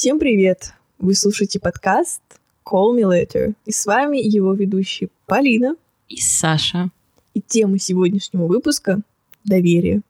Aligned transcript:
Всем 0.00 0.18
привет! 0.18 0.72
Вы 0.98 1.14
слушаете 1.14 1.60
подкаст 1.60 2.22
Call 2.64 2.96
Me 2.96 3.02
Later. 3.02 3.52
И 3.66 3.70
с 3.70 3.84
вами 3.84 4.16
его 4.16 4.54
ведущие 4.54 5.10
Полина 5.26 5.76
и 6.08 6.18
Саша. 6.18 6.88
И 7.34 7.42
тема 7.42 7.78
сегодняшнего 7.78 8.46
выпуска— 8.46 9.02
доверие. 9.44 10.00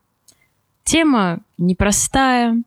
Тема 0.85 1.41
непростая, 1.59 2.63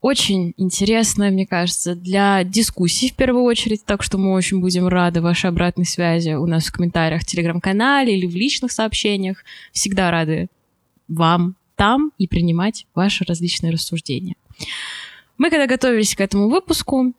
очень 0.00 0.54
интересная, 0.56 1.32
мне 1.32 1.48
кажется, 1.48 1.96
для 1.96 2.44
дискуссий 2.44 3.10
в 3.10 3.16
первую 3.16 3.42
очередь, 3.42 3.84
так 3.84 4.04
что 4.04 4.16
мы 4.16 4.32
очень 4.32 4.60
будем 4.60 4.86
рады 4.86 5.20
вашей 5.20 5.50
обратной 5.50 5.84
связи 5.84 6.34
у 6.34 6.46
нас 6.46 6.66
в 6.66 6.72
комментариях 6.72 7.22
в 7.22 7.26
Телеграм-канале 7.26 8.16
или 8.16 8.26
в 8.28 8.36
личных 8.36 8.70
сообщениях. 8.70 9.42
Всегда 9.72 10.12
рады 10.12 10.46
вам 11.08 11.56
там 11.74 12.12
и 12.18 12.28
принимать 12.28 12.86
ваши 12.94 13.24
различные 13.24 13.72
рассуждения. 13.72 14.36
Мы, 15.38 15.50
когда 15.50 15.66
готовились 15.66 16.14
к 16.14 16.20
этому 16.20 16.48
выпуску, 16.48 17.12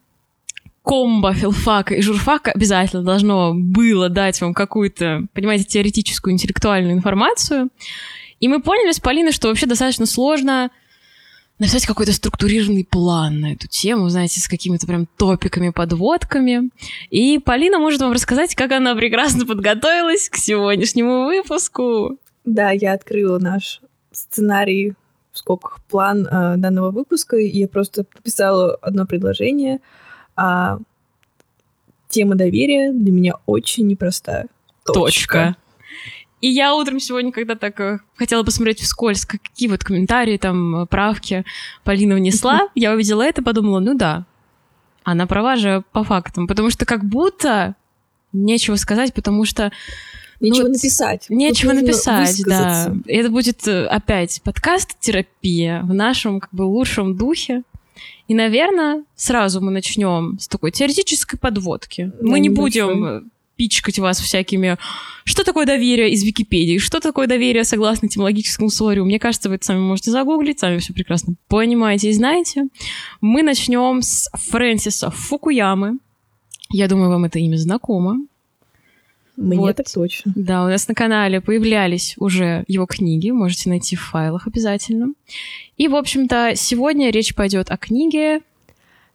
комбо 0.83 1.33
филфака 1.33 1.95
и 1.95 2.01
журфака 2.01 2.51
обязательно 2.51 3.03
должно 3.03 3.53
было 3.53 4.09
дать 4.09 4.39
вам 4.41 4.53
какую-то, 4.53 5.23
понимаете, 5.33 5.65
теоретическую, 5.65 6.33
интеллектуальную 6.33 6.93
информацию. 6.93 7.69
И 8.39 8.47
мы 8.47 8.61
поняли 8.61 8.91
с 8.91 8.99
Полиной, 8.99 9.31
что 9.33 9.49
вообще 9.49 9.65
достаточно 9.65 10.05
сложно 10.05 10.71
написать 11.59 11.85
какой-то 11.85 12.13
структурированный 12.13 12.85
план 12.85 13.41
на 13.41 13.53
эту 13.53 13.67
тему, 13.67 14.09
знаете, 14.09 14.39
с 14.39 14.47
какими-то 14.47 14.85
прям 14.87 15.07
топиками, 15.17 15.71
подводками. 15.71 16.69
И 17.09 17.39
Полина 17.39 17.79
может 17.79 17.99
вам 17.99 18.13
рассказать, 18.13 18.55
как 18.55 18.71
она 18.71 18.95
прекрасно 18.95 19.45
подготовилась 19.45 20.29
к 20.29 20.37
сегодняшнему 20.37 21.25
выпуску. 21.25 22.17
Да, 22.45 22.71
я 22.71 22.93
открыла 22.93 23.39
наш 23.39 23.81
сценарий 24.11 24.93
в 25.37 25.39
скобках 25.39 25.79
план 25.83 26.25
э, 26.25 26.55
данного 26.57 26.91
выпуска, 26.91 27.37
и 27.37 27.47
я 27.47 27.67
просто 27.67 28.05
написала 28.15 28.75
одно 28.81 29.05
предложение. 29.05 29.79
А 30.35 30.79
тема 32.09 32.35
доверия 32.35 32.91
для 32.91 33.11
меня 33.11 33.33
очень 33.45 33.87
непростая. 33.87 34.47
Точка. 34.83 34.93
Точка. 34.93 35.57
И 36.41 36.49
я 36.49 36.75
утром 36.75 36.99
сегодня, 36.99 37.31
когда 37.31 37.55
так 37.55 37.79
э, 37.79 37.99
хотела 38.15 38.43
посмотреть 38.43 38.81
вскользь, 38.81 39.25
какие 39.25 39.69
вот 39.69 39.83
комментарии, 39.83 40.37
там, 40.37 40.87
правки 40.87 41.45
Полина 41.83 42.15
внесла, 42.15 42.69
я 42.75 42.93
увидела 42.93 43.21
это 43.23 43.43
подумала, 43.43 43.79
ну 43.79 43.95
да, 43.95 44.25
она 45.03 45.27
права 45.27 45.55
же 45.55 45.83
по 45.91 46.03
фактам, 46.03 46.47
потому 46.47 46.69
что 46.69 46.85
как 46.85 47.05
будто 47.05 47.75
нечего 48.33 48.75
сказать, 48.75 49.13
потому 49.13 49.45
что 49.45 49.71
Нечего 50.39 50.67
ну, 50.67 50.73
написать. 50.73 51.25
Нечего 51.29 51.73
написать, 51.73 52.41
да. 52.45 52.93
Это 53.07 53.29
будет 53.29 53.67
э, 53.67 53.85
опять 53.87 54.41
подкаст-терапия 54.43 55.81
в 55.83 55.93
нашем 55.93 56.39
как 56.39 56.53
бы 56.53 56.63
лучшем 56.63 57.15
духе. 57.15 57.63
И, 58.27 58.35
наверное, 58.35 59.03
сразу 59.15 59.61
мы 59.61 59.71
начнем 59.71 60.37
с 60.39 60.47
такой 60.47 60.71
теоретической 60.71 61.39
подводки. 61.39 62.11
Да, 62.19 62.27
мы 62.27 62.39
не 62.39 62.49
будем 62.49 63.05
э, 63.05 63.21
пичкать 63.55 63.99
вас 63.99 64.19
всякими 64.19 64.77
«Что 65.23 65.43
такое 65.43 65.65
доверие 65.65 66.11
из 66.11 66.23
Википедии? 66.23 66.77
Что 66.77 66.99
такое 66.99 67.27
доверие 67.27 67.63
согласно 67.63 68.05
этимологическому 68.05 68.69
словарю?» 68.69 69.05
Мне 69.05 69.19
кажется, 69.19 69.49
вы 69.49 69.55
это 69.55 69.65
сами 69.65 69.79
можете 69.79 70.11
загуглить, 70.11 70.59
сами 70.59 70.77
все 70.77 70.93
прекрасно 70.93 71.33
понимаете 71.47 72.09
и 72.09 72.13
знаете. 72.13 72.67
Мы 73.21 73.43
начнем 73.43 74.01
с 74.01 74.29
Фрэнсиса 74.33 75.09
Фукуямы. 75.09 75.97
Я 76.69 76.87
думаю, 76.87 77.09
вам 77.09 77.25
это 77.25 77.39
имя 77.39 77.57
знакомо. 77.57 78.17
Мне 79.37 79.59
вот. 79.59 79.75
так 79.75 79.89
точно. 79.89 80.33
Да, 80.35 80.65
у 80.65 80.67
нас 80.67 80.87
на 80.87 80.95
канале 80.95 81.41
появлялись 81.41 82.15
уже 82.17 82.65
его 82.67 82.87
книги, 82.87 83.29
можете 83.29 83.69
найти 83.69 83.95
в 83.95 84.01
файлах 84.01 84.47
обязательно. 84.47 85.13
И, 85.77 85.87
в 85.87 85.95
общем-то, 85.95 86.53
сегодня 86.55 87.11
речь 87.11 87.35
пойдет 87.35 87.69
о 87.69 87.77
книге 87.77 88.41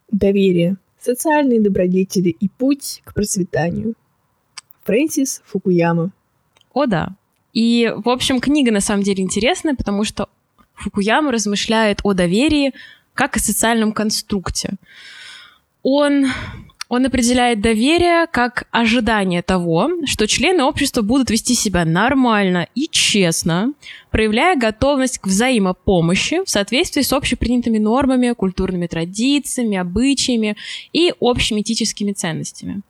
«Доверие. 0.09 0.77
Социальные 0.99 1.61
добродетели 1.61 2.29
и 2.29 2.47
путь 2.47 3.01
к 3.03 3.13
процветанию». 3.13 3.95
Фрэнсис 4.85 5.41
Фукуяма. 5.45 6.11
О, 6.73 6.85
да. 6.85 7.15
И, 7.51 7.93
в 7.93 8.07
общем, 8.07 8.39
книга 8.39 8.71
на 8.71 8.79
самом 8.79 9.03
деле 9.03 9.23
интересная, 9.23 9.75
потому 9.75 10.05
что 10.05 10.29
Фукуяма 10.73 11.33
размышляет 11.33 11.99
о 12.03 12.13
доверии 12.13 12.73
как 13.13 13.35
о 13.35 13.39
социальном 13.39 13.91
конструкте. 13.91 14.75
Он 15.83 16.27
он 16.93 17.07
определяет 17.07 17.59
доверие 17.59 18.27
как 18.27 18.67
ожидание 18.69 19.41
того, 19.41 19.89
что 20.05 20.27
члены 20.27 20.63
общества 20.63 21.01
будут 21.01 21.31
вести 21.31 21.55
себя 21.55 21.85
нормально 21.85 22.67
и 22.75 22.87
честно, 22.87 23.73
проявляя 24.11 24.55
готовность 24.55 25.17
к 25.17 25.25
взаимопомощи 25.25 26.45
в 26.45 26.49
соответствии 26.51 27.01
с 27.01 27.11
общепринятыми 27.11 27.79
нормами, 27.79 28.33
культурными 28.33 28.85
традициями, 28.85 29.75
обычаями 29.75 30.55
и 30.91 31.11
общими 31.19 31.61
этическими 31.61 32.11
ценностями. 32.11 32.81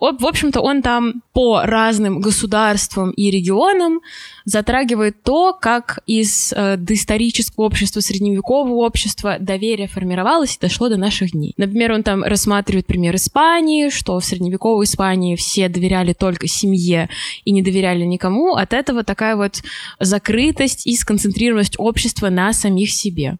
В 0.00 0.26
общем-то, 0.26 0.60
он 0.60 0.80
там 0.80 1.22
по 1.34 1.60
разным 1.62 2.20
государствам 2.20 3.10
и 3.10 3.30
регионам 3.30 4.00
затрагивает 4.46 5.22
то, 5.22 5.52
как 5.52 6.00
из 6.06 6.54
э, 6.54 6.76
доисторического 6.78 7.64
общества, 7.66 8.00
средневекового 8.00 8.86
общества 8.86 9.36
доверие 9.38 9.88
формировалось 9.88 10.56
и 10.56 10.60
дошло 10.60 10.88
до 10.88 10.96
наших 10.96 11.32
дней. 11.32 11.52
Например, 11.58 11.92
он 11.92 12.02
там 12.02 12.24
рассматривает 12.24 12.86
пример 12.86 13.14
Испании, 13.16 13.90
что 13.90 14.18
в 14.18 14.24
средневековой 14.24 14.86
Испании 14.86 15.36
все 15.36 15.68
доверяли 15.68 16.14
только 16.14 16.48
семье 16.48 17.10
и 17.44 17.50
не 17.52 17.62
доверяли 17.62 18.04
никому. 18.04 18.54
От 18.54 18.72
этого 18.72 19.04
такая 19.04 19.36
вот 19.36 19.62
закрытость 19.98 20.86
и 20.86 20.96
сконцентрированность 20.96 21.74
общества 21.76 22.30
на 22.30 22.54
самих 22.54 22.90
себе. 22.90 23.36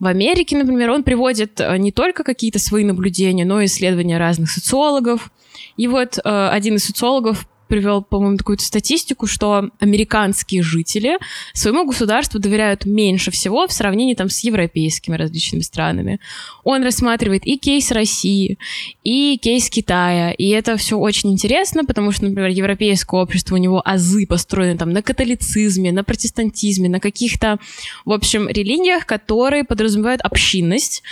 В 0.00 0.06
Америке, 0.06 0.58
например, 0.58 0.90
он 0.90 1.02
приводит 1.02 1.60
э, 1.60 1.78
не 1.78 1.92
только 1.92 2.24
какие-то 2.24 2.58
свои 2.58 2.84
наблюдения, 2.84 3.46
но 3.46 3.62
и 3.62 3.64
исследования 3.64 4.18
разных 4.18 4.50
социологов, 4.50 5.30
и 5.76 5.86
вот 5.86 6.18
э, 6.18 6.48
один 6.48 6.76
из 6.76 6.84
социологов 6.84 7.46
привел, 7.68 8.02
по-моему, 8.02 8.36
такую 8.36 8.58
статистику, 8.58 9.26
что 9.26 9.70
американские 9.80 10.62
жители 10.62 11.18
своему 11.52 11.86
государству 11.86 12.38
доверяют 12.38 12.84
меньше 12.84 13.30
всего 13.30 13.66
в 13.66 13.72
сравнении 13.72 14.14
там 14.14 14.28
с 14.28 14.40
европейскими 14.40 15.16
различными 15.16 15.62
странами. 15.62 16.20
Он 16.62 16.84
рассматривает 16.84 17.46
и 17.46 17.56
кейс 17.56 17.90
России, 17.90 18.58
и 19.02 19.38
кейс 19.38 19.68
Китая, 19.70 20.32
и 20.32 20.48
это 20.48 20.76
все 20.76 20.98
очень 20.98 21.32
интересно, 21.32 21.84
потому 21.84 22.12
что, 22.12 22.24
например, 22.24 22.50
европейское 22.50 23.20
общество, 23.20 23.54
у 23.54 23.58
него 23.58 23.82
азы 23.84 24.26
построены 24.26 24.78
там 24.78 24.92
на 24.92 25.02
католицизме, 25.02 25.92
на 25.92 26.04
протестантизме, 26.04 26.88
на 26.88 27.00
каких-то, 27.00 27.58
в 28.04 28.12
общем, 28.12 28.48
религиях, 28.48 29.06
которые 29.06 29.64
подразумевают 29.64 30.20
общинность. 30.20 31.02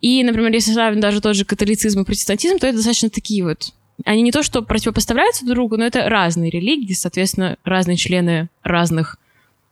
И, 0.00 0.22
например, 0.22 0.52
если 0.52 0.72
сравнивать 0.72 1.00
даже 1.00 1.20
тот 1.20 1.36
же 1.36 1.44
католицизм 1.44 2.00
и 2.00 2.04
протестантизм, 2.04 2.58
то 2.58 2.66
это 2.66 2.76
достаточно 2.76 3.10
такие 3.10 3.44
вот 3.44 3.72
они 4.04 4.22
не 4.22 4.32
то 4.32 4.42
что 4.42 4.62
противопоставляются 4.62 5.44
друг 5.44 5.56
другу, 5.56 5.76
но 5.76 5.84
это 5.84 6.08
разные 6.08 6.50
религии, 6.50 6.92
соответственно, 6.92 7.56
разные 7.64 7.96
члены 7.96 8.48
разных 8.62 9.18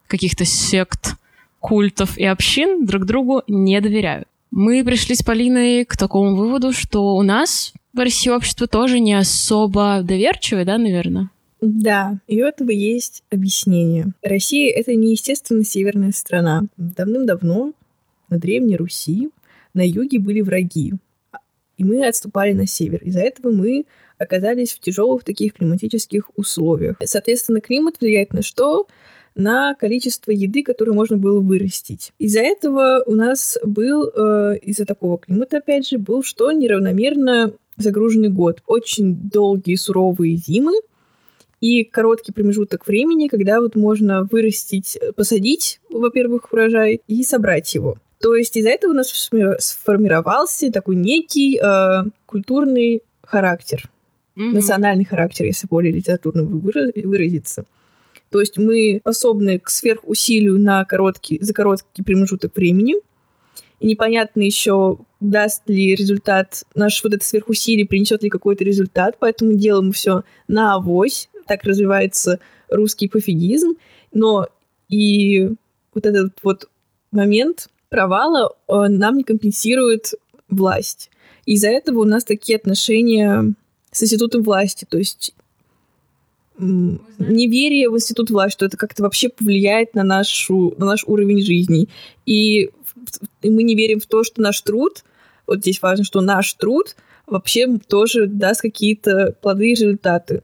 каких-то 0.07 0.45
сект, 0.45 1.17
культов 1.61 2.17
и 2.17 2.25
общин 2.25 2.87
друг 2.87 3.05
другу 3.05 3.43
не 3.49 3.81
доверяют. 3.81 4.29
Мы 4.51 4.85
пришли 4.85 5.15
с 5.15 5.23
Полиной 5.23 5.85
к 5.85 5.97
такому 5.97 6.35
выводу, 6.35 6.73
что 6.73 7.17
у 7.17 7.23
нас 7.23 7.75
в 7.93 7.99
России 7.99 8.31
общество 8.31 8.67
тоже 8.67 9.01
не 9.01 9.15
особо 9.15 10.01
доверчивое, 10.03 10.65
да, 10.65 10.79
наверное? 10.79 11.31
Да, 11.61 12.19
и 12.29 12.43
у 12.43 12.47
этого 12.47 12.71
есть 12.71 13.25
объяснение. 13.31 14.07
Россия— 14.23 14.73
это 14.77 14.95
не 14.95 15.11
естественно 15.11 15.65
северная 15.65 16.13
страна. 16.13 16.65
Давным-давно 16.77 17.73
на 18.31 18.39
Древней 18.39 18.77
Руси 18.77 19.31
на 19.75 19.87
юге 19.87 20.21
были 20.21 20.41
враги, 20.41 20.95
и 21.77 21.85
мы 21.85 22.07
отступали 22.07 22.53
на 22.53 22.67
север. 22.67 23.01
Из-за 23.03 23.21
этого 23.21 23.53
мы 23.53 23.85
оказались 24.19 24.73
в 24.73 24.81
тяжелых 24.81 25.25
таких 25.25 25.55
климатических 25.55 26.31
условиях. 26.37 26.97
Соответственно, 27.05 27.61
климат 27.61 27.97
влияет 28.01 28.33
на 28.33 28.43
что? 28.43 28.87
на 29.39 29.75
количество 29.77 30.33
еды, 30.33 30.65
которую 30.65 30.97
можно 30.97 31.17
было 31.17 31.39
вырастить. 31.41 32.13
Из-за 32.19 32.41
этого 32.41 33.05
у 33.07 33.15
нас 33.15 33.57
был, 33.63 34.11
э, 34.13 34.59
из-за 34.63 34.85
такого 34.85 35.17
климата, 35.17 35.59
опять 35.59 35.87
же, 35.87 35.99
был 35.99 36.25
что? 36.25 36.51
Неравномерно 36.51 37.55
загруженный 37.77 38.31
год. 38.31 38.63
Очень 38.67 39.15
долгие 39.15 39.77
суровые 39.77 40.37
зимы 40.37 40.73
и 41.61 41.85
короткий 41.85 42.33
промежуток 42.33 42.87
времени, 42.87 43.29
когда 43.29 43.61
вот 43.61 43.77
можно 43.77 44.25
вырастить, 44.31 44.99
посадить, 45.17 45.81
во-первых, 45.89 46.53
урожай 46.53 47.01
и 47.07 47.23
собрать 47.23 47.73
его. 47.75 47.97
То 48.21 48.35
есть 48.35 48.57
из-за 48.57 48.71
этого 48.71 48.91
у 48.91 48.95
нас 48.95 49.09
сформировался 49.61 50.73
такой 50.73 50.97
некий 50.97 51.61
э, 51.63 52.11
культурный 52.27 53.03
характер 53.23 53.89
mm-hmm. 54.39 54.53
национальный 54.53 55.05
характер, 55.05 55.47
если 55.47 55.67
более 55.67 55.93
литературно 55.93 56.45
выразиться. 56.45 57.65
То 58.31 58.41
есть 58.41 58.59
мы 58.59 58.99
способны 59.01 59.59
к 59.59 59.71
сверхусилию 59.71 60.59
на 60.61 60.85
короткий, 60.85 61.39
за 61.41 61.53
короткий 61.55 62.03
промежуток 62.03 62.55
времени. 62.55 62.95
И 63.81 63.87
непонятно 63.87 64.43
еще, 64.43 64.99
даст 65.21 65.63
ли 65.69 65.95
результат, 65.95 66.65
наш 66.75 67.03
вот 67.03 67.15
это 67.15 67.25
сверхусилие 67.25 67.87
принесет 67.87 68.23
ли 68.23 68.29
какой-то 68.29 68.65
результат, 68.65 69.17
поэтому 69.19 69.55
делаем 69.55 69.93
все 69.93 70.25
на 70.47 70.75
авось. 70.75 71.29
Так 71.47 71.65
развивается 71.65 72.41
русский 72.69 73.09
пофигизм. 73.09 73.77
Но 74.13 74.49
и 74.89 75.51
вот 75.95 76.07
этот 76.07 76.33
вот 76.43 76.69
момент 77.13 77.69
провала 77.89 78.55
он 78.67 78.99
нам 78.99 79.17
не 79.17 79.25
компенсирует 79.25 80.15
власть. 80.51 81.11
Из-за 81.47 81.69
этого 81.69 82.01
у 82.01 82.05
нас 82.05 82.25
такие 82.25 82.57
отношения 82.57 83.55
с 83.91 84.03
институтом 84.03 84.43
власти. 84.43 84.87
То 84.89 84.99
есть 84.99 85.35
неверие 86.59 87.89
в 87.89 87.95
институт 87.95 88.31
власти, 88.31 88.55
что 88.55 88.67
это 88.67 88.77
как-то 88.77 89.03
вообще 89.03 89.29
повлияет 89.29 89.95
на, 89.95 90.03
нашу, 90.03 90.75
на 90.77 90.87
наш 90.87 91.05
уровень 91.05 91.43
жизни. 91.43 91.89
И, 92.27 92.71
и 93.43 93.51
мы 93.51 93.63
не 93.63 93.75
верим 93.75 94.01
в 94.01 94.07
то, 94.07 94.25
что 94.25 94.43
наш 94.43 94.61
труд, 94.61 95.05
вот 95.47 95.59
здесь 95.59 95.81
важно, 95.81 96.05
что 96.05 96.21
наш 96.21 96.53
труд 96.55 96.97
вообще 97.27 97.79
тоже 97.87 98.27
даст 98.27 98.61
какие-то 98.61 99.37
плоды 99.41 99.69
и 99.69 99.75
результаты. 99.75 100.43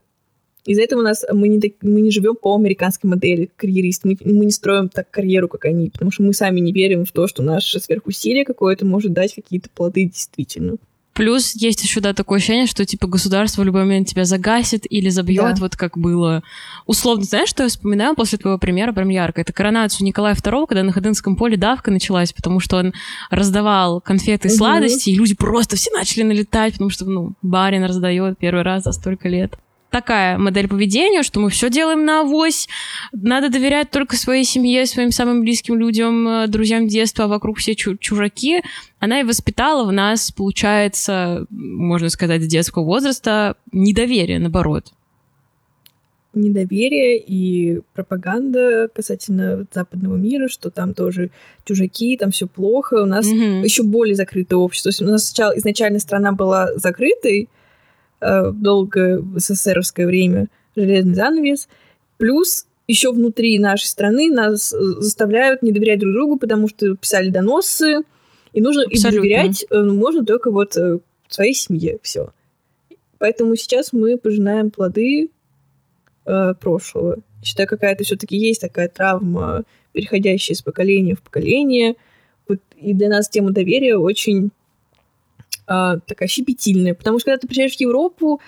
Из-за 0.65 0.81
этого 0.81 1.01
у 1.01 1.03
нас 1.03 1.23
мы 1.31 1.47
не, 1.47 1.75
мы 1.81 2.01
не 2.01 2.09
живем 2.09 2.35
по 2.35 2.55
американской 2.55 3.07
модели 3.09 3.51
карьерист. 3.55 4.03
Мы, 4.03 4.17
мы 4.23 4.45
не 4.45 4.51
строим 4.51 4.89
так 4.89 5.11
карьеру, 5.11 5.47
как 5.47 5.65
они, 5.65 5.89
потому 5.89 6.11
что 6.11 6.23
мы 6.23 6.33
сами 6.33 6.59
не 6.59 6.71
верим 6.71 7.05
в 7.05 7.11
то, 7.11 7.27
что 7.27 7.43
наше 7.43 7.79
сверхусилие 7.79 8.45
какое-то 8.45 8.85
может 8.85 9.13
дать 9.13 9.35
какие-то 9.35 9.69
плоды 9.69 10.05
действительно. 10.05 10.77
Плюс 11.15 11.55
есть 11.55 11.81
еще, 11.81 12.01
да, 12.01 12.13
такое 12.13 12.39
ощущение, 12.39 12.67
что, 12.67 12.85
типа, 12.85 13.07
государство 13.07 13.61
в 13.61 13.65
любой 13.65 13.83
момент 13.85 14.09
тебя 14.09 14.25
загасит 14.25 14.85
или 14.89 15.07
забьет, 15.07 15.55
да. 15.55 15.61
вот 15.61 15.77
как 15.77 15.97
было. 15.97 16.43
Условно, 16.87 17.23
знаешь, 17.23 17.47
что 17.47 17.63
я 17.63 17.69
вспоминаю 17.69 18.15
после 18.15 18.37
твоего 18.37 18.59
примера 18.59 18.91
прям 18.91 19.07
ярко? 19.07 19.39
Это 19.39 19.53
коронацию 19.53 20.05
Николая 20.05 20.35
II, 20.35 20.65
когда 20.67 20.83
на 20.83 20.91
Ходынском 20.91 21.37
поле 21.37 21.55
давка 21.55 21.89
началась, 21.89 22.33
потому 22.33 22.59
что 22.59 22.75
он 22.75 22.93
раздавал 23.29 24.01
конфеты 24.01 24.49
и 24.49 24.51
угу. 24.51 24.57
сладости, 24.57 25.09
и 25.09 25.15
люди 25.15 25.35
просто 25.35 25.77
все 25.77 25.89
начали 25.91 26.23
налетать, 26.23 26.73
потому 26.73 26.89
что, 26.89 27.05
ну, 27.05 27.31
барин 27.41 27.85
раздает 27.85 28.37
первый 28.37 28.63
раз 28.63 28.83
за 28.83 28.91
столько 28.91 29.29
лет 29.29 29.57
такая 29.89 30.37
модель 30.37 30.67
поведения, 30.67 31.23
что 31.23 31.39
мы 31.39 31.49
все 31.49 31.69
делаем 31.69 32.05
на 32.05 32.21
авось, 32.21 32.67
надо 33.13 33.49
доверять 33.49 33.91
только 33.91 34.15
своей 34.15 34.43
семье, 34.43 34.85
своим 34.85 35.11
самым 35.11 35.41
близким 35.41 35.77
людям, 35.77 36.27
э, 36.27 36.47
друзьям 36.47 36.87
детства, 36.87 37.25
а 37.25 37.27
вокруг 37.27 37.57
все 37.57 37.75
чужаки, 37.75 38.61
она 38.99 39.21
и 39.21 39.23
воспитала 39.23 39.85
в 39.85 39.91
нас, 39.91 40.31
получается, 40.31 41.45
можно 41.49 42.09
сказать, 42.09 42.43
с 42.43 42.47
детского 42.47 42.83
возраста 42.83 43.55
недоверие, 43.71 44.39
наоборот 44.39 44.91
недоверие 46.35 47.17
и 47.17 47.81
пропаганда 47.93 48.89
касательно 48.93 49.65
западного 49.73 50.15
мира, 50.15 50.47
что 50.47 50.69
там 50.69 50.93
тоже 50.93 51.31
чужаки, 51.63 52.17
там 52.17 52.31
все 52.31 52.47
плохо. 52.47 52.95
У 52.95 53.05
нас 53.05 53.25
mm-hmm. 53.25 53.63
еще 53.63 53.83
более 53.83 54.15
закрытое 54.15 54.59
общество. 54.59 54.91
То 54.91 54.93
есть 54.93 55.01
у 55.01 55.05
нас 55.05 55.27
сначала 55.27 55.57
изначально 55.57 55.99
страна 55.99 56.31
была 56.31 56.73
закрытой, 56.75 57.49
э, 58.21 58.51
долго 58.51 59.21
в 59.21 59.39
СССРовское 59.39 60.07
время 60.07 60.47
железный 60.75 61.15
занавес. 61.15 61.67
Плюс 62.17 62.67
еще 62.87 63.11
внутри 63.11 63.57
нашей 63.59 63.85
страны 63.85 64.29
нас 64.29 64.73
э, 64.73 64.77
заставляют 64.99 65.63
не 65.63 65.71
доверять 65.71 65.99
друг 65.99 66.13
другу, 66.13 66.37
потому 66.37 66.67
что 66.67 66.95
писали 66.95 67.29
доносы, 67.29 68.01
и 68.53 68.61
нужно 68.61 68.83
Абсолютно. 68.83 69.07
и 69.07 69.19
доверять 69.19 69.65
э, 69.69 69.83
можно 69.83 70.25
только 70.25 70.51
вот 70.51 70.77
своей 71.27 71.53
семье. 71.53 71.97
Все. 72.01 72.31
Поэтому 73.17 73.55
сейчас 73.55 73.93
мы 73.93 74.17
пожинаем 74.17 74.71
плоды 74.71 75.29
э, 76.25 76.53
прошлого. 76.59 77.17
Считаю, 77.43 77.67
какая-то 77.67 78.03
все-таки 78.03 78.37
есть 78.37 78.61
такая 78.61 78.89
травма, 78.89 79.63
переходящая 79.93 80.55
из 80.55 80.61
поколения 80.61 81.15
в 81.15 81.21
поколение. 81.21 81.95
Вот, 82.47 82.59
и 82.75 82.93
для 82.93 83.09
нас 83.09 83.29
тема 83.29 83.51
доверия 83.51 83.97
очень 83.97 84.51
а, 85.67 85.97
такая 85.99 86.27
щепетильная. 86.27 86.93
Потому 86.93 87.19
что 87.19 87.31
когда 87.31 87.39
ты 87.39 87.47
приезжаешь 87.47 87.75
в 87.77 87.81
Европу, 87.81 88.41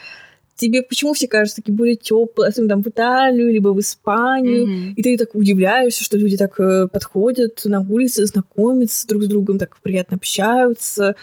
тебе 0.58 0.82
почему 0.82 1.14
все 1.14 1.28
кажутся 1.28 1.58
такие 1.58 1.74
более 1.74 1.96
теплые, 1.96 2.50
особенно 2.50 2.70
там 2.70 2.84
в 2.84 2.88
Италию, 2.88 3.52
либо 3.52 3.70
в 3.70 3.80
Испанию, 3.80 4.68
mm-hmm. 4.68 4.94
и 4.96 5.04
ты 5.04 5.18
так 5.18 5.36
удивляешься, 5.36 6.04
что 6.04 6.18
люди 6.18 6.36
так 6.36 6.60
э, 6.60 6.88
подходят 6.88 7.62
на 7.66 7.82
улице, 7.82 8.26
знакомятся 8.26 9.08
друг 9.08 9.24
с 9.24 9.28
другом, 9.28 9.60
так 9.60 9.78
приятно 9.82 10.18
общаются, 10.18 11.16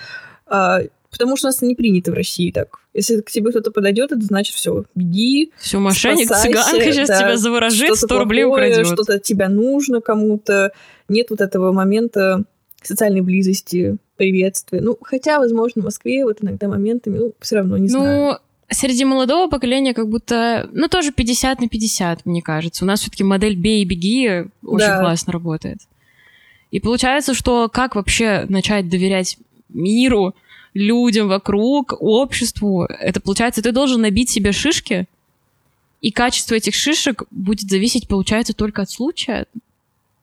а, 0.47 0.81
потому 1.11 1.37
что 1.37 1.49
у 1.49 1.51
нас 1.51 1.63
не 1.63 1.75
принято 1.75 2.13
в 2.13 2.15
России 2.15 2.51
так. 2.51 2.79
Если 2.95 3.21
к 3.21 3.31
тебе 3.31 3.51
кто-то 3.51 3.73
подойдет, 3.73 4.13
это 4.13 4.25
значит 4.25 4.55
все, 4.55 4.85
беги. 4.95 5.51
Все, 5.59 5.81
мошенник, 5.81 6.29
цыганка 6.29 6.93
сейчас 6.93 7.09
да, 7.09 7.19
тебя 7.19 7.37
заворожит, 7.37 7.97
100 7.97 8.19
рублей 8.19 8.45
украдет. 8.45 8.87
Что-то 8.87 9.19
тебя 9.19 9.49
нужно 9.49 10.01
кому-то. 10.01 10.73
Нет 11.09 11.31
вот 11.31 11.41
этого 11.41 11.73
момента 11.73 12.45
социальной 12.87 13.21
близости, 13.21 13.97
приветствия. 14.17 14.81
Ну, 14.81 14.97
хотя, 15.01 15.39
возможно, 15.39 15.83
в 15.83 15.85
Москве 15.87 16.25
вот 16.25 16.39
иногда 16.43 16.69
моментами, 16.69 17.19
ну, 17.19 17.33
все 17.41 17.57
равно 17.57 17.77
не 17.77 17.89
ну, 17.89 18.01
знаю. 18.01 18.23
Ну, 18.23 18.39
среди 18.71 19.05
молодого 19.05 19.49
поколения 19.51 19.95
как 19.95 20.09
будто, 20.09 20.69
ну, 20.73 20.89
тоже 20.89 21.13
50 21.13 21.61
на 21.61 21.69
50, 21.69 22.27
мне 22.27 22.43
кажется. 22.43 22.85
У 22.85 22.87
нас 22.87 23.01
все-таки 23.01 23.25
модель 23.25 23.57
«бей 23.57 23.83
и 23.83 23.85
беги» 23.85 24.45
очень 24.63 24.87
да. 24.87 25.01
классно 25.01 25.33
работает. 25.33 25.79
И 26.71 26.81
получается, 26.81 27.35
что 27.35 27.69
как 27.69 27.95
вообще 27.95 28.47
начать 28.49 28.89
доверять 28.89 29.39
миру, 29.69 30.35
людям 30.75 31.29
вокруг, 31.29 31.95
обществу? 32.01 32.85
Это 32.85 33.21
получается, 33.21 33.63
ты 33.63 33.73
должен 33.73 34.01
набить 34.01 34.31
себе 34.31 34.53
шишки, 34.53 35.07
и 36.01 36.11
качество 36.11 36.55
этих 36.55 36.75
шишек 36.75 37.23
будет 37.31 37.71
зависеть, 37.71 38.09
получается, 38.09 38.53
только 38.53 38.83
от 38.83 38.91
случая. 38.91 39.47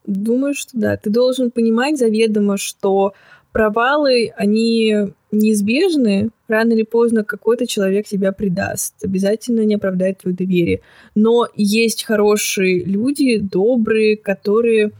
Думаю, 0.06 0.54
что 0.54 0.72
да. 0.74 0.98
Ты 0.98 1.10
должен 1.10 1.52
понимать 1.52 1.98
заведомо, 1.98 2.58
что 2.58 3.14
провалы, 3.52 4.32
они 4.36 4.96
неизбежны. 5.32 6.30
Рано 6.48 6.74
или 6.74 6.84
поздно 6.84 7.24
какой-то 7.24 7.66
человек 7.68 8.08
тебя 8.08 8.32
предаст. 8.32 8.96
Обязательно 9.04 9.62
не 9.62 9.76
оправдает 9.76 10.20
твое 10.20 10.36
доверие. 10.36 10.82
Но 11.16 11.48
есть 11.56 12.04
хорошие 12.04 12.84
люди, 12.84 13.38
добрые, 13.38 14.18
которые 14.18 14.92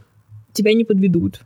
тебя 0.52 0.72
не 0.74 0.84
подведут. 0.84 1.40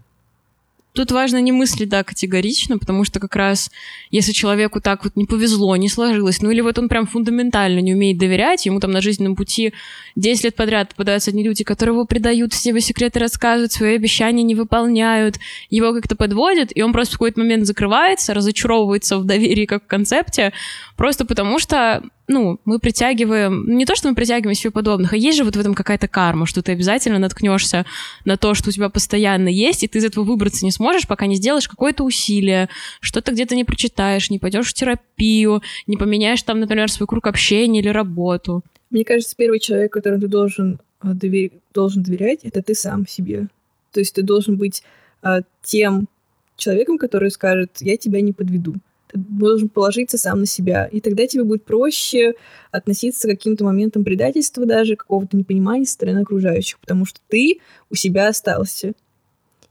Тут 0.96 1.12
важно 1.12 1.42
не 1.42 1.52
мыслить, 1.52 1.90
да, 1.90 2.02
категорично, 2.02 2.78
потому 2.78 3.04
что 3.04 3.20
как 3.20 3.36
раз 3.36 3.70
если 4.10 4.32
человеку 4.32 4.80
так 4.80 5.04
вот 5.04 5.14
не 5.14 5.26
повезло, 5.26 5.76
не 5.76 5.90
сложилось, 5.90 6.40
ну 6.40 6.50
или 6.50 6.62
вот 6.62 6.78
он 6.78 6.88
прям 6.88 7.06
фундаментально 7.06 7.80
не 7.80 7.92
умеет 7.92 8.16
доверять, 8.16 8.64
ему 8.64 8.80
там 8.80 8.92
на 8.92 9.02
жизненном 9.02 9.36
пути 9.36 9.74
10 10.14 10.44
лет 10.44 10.54
подряд 10.54 10.88
попадаются 10.88 11.32
одни 11.32 11.42
люди, 11.42 11.64
которые 11.64 11.94
его 11.94 12.06
предают, 12.06 12.54
все 12.54 12.70
его 12.70 12.78
секреты 12.78 13.18
рассказывают, 13.18 13.72
свои 13.72 13.96
обещания 13.96 14.42
не 14.42 14.54
выполняют, 14.54 15.38
его 15.68 15.92
как-то 15.92 16.16
подводят, 16.16 16.72
и 16.74 16.80
он 16.80 16.94
просто 16.94 17.16
в 17.16 17.18
какой-то 17.18 17.40
момент 17.40 17.66
закрывается, 17.66 18.32
разочаровывается 18.32 19.18
в 19.18 19.24
доверии 19.26 19.66
как 19.66 19.84
в 19.84 19.86
концепте, 19.86 20.54
просто 20.96 21.26
потому 21.26 21.58
что 21.58 22.04
ну, 22.28 22.58
мы 22.64 22.78
притягиваем, 22.78 23.76
не 23.76 23.86
то, 23.86 23.94
что 23.94 24.08
мы 24.08 24.14
притягиваем 24.14 24.54
себе 24.54 24.70
подобных, 24.70 25.12
а 25.12 25.16
есть 25.16 25.38
же 25.38 25.44
вот 25.44 25.56
в 25.56 25.60
этом 25.60 25.74
какая-то 25.74 26.08
карма, 26.08 26.46
что 26.46 26.62
ты 26.62 26.72
обязательно 26.72 27.18
наткнешься 27.18 27.86
на 28.24 28.36
то, 28.36 28.54
что 28.54 28.70
у 28.70 28.72
тебя 28.72 28.88
постоянно 28.88 29.48
есть, 29.48 29.84
и 29.84 29.88
ты 29.88 29.98
из 29.98 30.04
этого 30.04 30.24
выбраться 30.24 30.64
не 30.64 30.72
сможешь, 30.72 31.06
пока 31.06 31.26
не 31.26 31.36
сделаешь 31.36 31.68
какое-то 31.68 32.04
усилие, 32.04 32.68
что-то 33.00 33.32
где-то 33.32 33.54
не 33.54 33.64
прочитаешь, 33.64 34.30
не 34.30 34.38
пойдешь 34.38 34.68
в 34.68 34.74
терапию, 34.74 35.62
не 35.86 35.96
поменяешь 35.96 36.42
там, 36.42 36.60
например, 36.60 36.90
свой 36.90 37.06
круг 37.06 37.26
общения 37.26 37.80
или 37.80 37.88
работу. 37.88 38.62
Мне 38.90 39.04
кажется, 39.04 39.34
первый 39.36 39.60
человек, 39.60 39.92
которому 39.92 40.20
ты 40.20 40.28
должен, 40.28 40.80
э, 41.02 41.08
довер... 41.12 41.50
должен 41.74 42.02
доверять, 42.02 42.40
это 42.42 42.62
ты 42.62 42.74
сам 42.74 43.06
себе. 43.06 43.48
То 43.92 44.00
есть 44.00 44.14
ты 44.14 44.22
должен 44.22 44.56
быть 44.56 44.82
а, 45.22 45.40
тем 45.62 46.08
человеком, 46.56 46.98
который 46.98 47.30
скажет, 47.30 47.70
я 47.80 47.96
тебя 47.96 48.20
не 48.20 48.32
подведу 48.32 48.74
должен 49.16 49.68
положиться 49.68 50.18
сам 50.18 50.40
на 50.40 50.46
себя. 50.46 50.86
И 50.86 51.00
тогда 51.00 51.26
тебе 51.26 51.44
будет 51.44 51.64
проще 51.64 52.34
относиться 52.70 53.28
к 53.28 53.32
каким-то 53.32 53.64
моментам 53.64 54.04
предательства 54.04 54.66
даже, 54.66 54.96
какого-то 54.96 55.36
непонимания 55.36 55.84
со 55.84 55.94
стороны 55.94 56.20
окружающих, 56.20 56.78
потому 56.78 57.04
что 57.04 57.20
ты 57.28 57.60
у 57.90 57.94
себя 57.94 58.28
остался. 58.28 58.92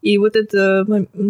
И 0.01 0.17
вот 0.17 0.35
это, 0.35 0.85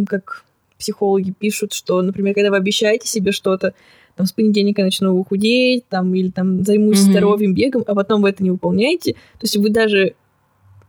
как 0.08 0.44
психологи 0.78 1.32
пишут, 1.32 1.74
что, 1.74 2.02
например, 2.02 2.34
когда 2.34 2.50
вы 2.50 2.58
обещаете 2.58 3.08
себе 3.08 3.32
что-то, 3.32 3.74
там, 4.16 4.26
с 4.26 4.32
понедельника 4.32 4.82
начну 4.82 5.24
худеть, 5.24 5.88
там, 5.90 6.14
или 6.16 6.30
там, 6.30 6.64
займусь 6.64 7.00
mm-hmm. 7.00 7.12
здоровьем, 7.12 7.54
бегом, 7.54 7.84
а 7.86 7.96
потом 7.96 8.22
вы 8.22 8.30
это 8.30 8.44
не 8.44 8.52
выполняете, 8.52 9.14
то 9.14 9.44
есть 9.44 9.58
вы 9.58 9.70
даже 9.70 10.16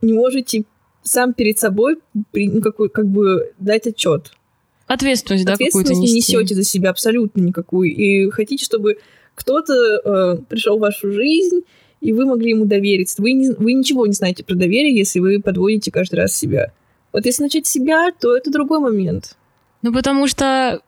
не 0.01 0.13
можете 0.13 0.63
сам 1.03 1.33
перед 1.33 1.57
собой 1.57 1.99
ну, 2.33 2.61
как, 2.61 2.75
как 2.91 3.07
бы 3.07 3.53
дать 3.59 3.87
отчет. 3.87 4.31
Ответственность, 4.87 5.45
да, 5.45 5.57
какую-то 5.57 5.93
не 5.93 6.13
несете 6.13 6.55
за 6.55 6.63
себя 6.63 6.89
абсолютно 6.89 7.41
никакую. 7.41 7.93
И 7.93 8.29
хотите, 8.29 8.63
чтобы 8.63 8.97
кто-то 9.35 9.73
э, 9.73 10.37
пришел 10.49 10.77
в 10.77 10.81
вашу 10.81 11.11
жизнь, 11.11 11.61
и 11.99 12.13
вы 12.13 12.25
могли 12.25 12.51
ему 12.51 12.65
довериться. 12.65 13.21
Вы, 13.21 13.33
не, 13.33 13.51
вы 13.51 13.73
ничего 13.73 14.05
не 14.07 14.13
знаете 14.13 14.43
про 14.43 14.55
доверие, 14.55 14.95
если 14.95 15.19
вы 15.19 15.41
подводите 15.41 15.91
каждый 15.91 16.15
раз 16.15 16.35
себя. 16.35 16.71
Вот 17.11 17.25
если 17.25 17.43
начать 17.43 17.67
себя, 17.67 18.11
то 18.19 18.35
это 18.35 18.49
другой 18.49 18.79
момент. 18.79 19.35
Ну, 19.81 19.93
потому 19.93 20.27
что 20.27 20.81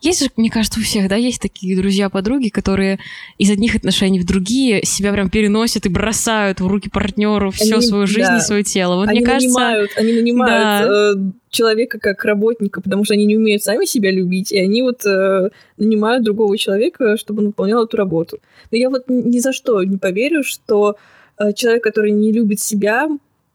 есть 0.00 0.22
же, 0.22 0.30
мне 0.36 0.50
кажется, 0.50 0.80
у 0.80 0.82
всех, 0.82 1.08
да, 1.08 1.16
есть 1.16 1.40
такие 1.40 1.76
друзья-подруги, 1.76 2.48
которые 2.48 2.98
из 3.38 3.50
одних 3.50 3.74
отношений 3.74 4.20
в 4.20 4.26
другие 4.26 4.84
себя 4.84 5.12
прям 5.12 5.30
переносят 5.30 5.86
и 5.86 5.88
бросают 5.88 6.60
в 6.60 6.66
руки 6.66 6.90
партнеру 6.90 7.50
всю 7.50 7.80
свою 7.80 8.06
жизнь 8.06 8.28
да. 8.28 8.36
и 8.36 8.40
свое 8.40 8.62
тело. 8.62 8.96
Вот 8.96 9.08
они 9.08 9.20
мне 9.20 9.26
кажется, 9.26 9.58
нанимают, 9.58 9.90
они 9.96 10.12
нанимают 10.12 10.88
да. 10.88 11.12
э, 11.12 11.32
человека 11.48 11.98
как 11.98 12.22
работника, 12.24 12.82
потому 12.82 13.04
что 13.04 13.14
они 13.14 13.24
не 13.24 13.36
умеют 13.36 13.62
сами 13.62 13.86
себя 13.86 14.10
любить, 14.10 14.52
и 14.52 14.58
они 14.58 14.82
вот 14.82 15.06
э, 15.06 15.48
нанимают 15.78 16.22
другого 16.22 16.58
человека, 16.58 17.16
чтобы 17.16 17.40
он 17.40 17.46
выполнял 17.46 17.84
эту 17.84 17.96
работу. 17.96 18.40
Но 18.70 18.76
я 18.76 18.90
вот 18.90 19.04
ни 19.08 19.38
за 19.38 19.52
что 19.52 19.82
не 19.82 19.96
поверю, 19.96 20.42
что 20.42 20.96
э, 21.38 21.54
человек, 21.54 21.82
который 21.82 22.10
не 22.10 22.30
любит 22.30 22.60
себя, 22.60 23.08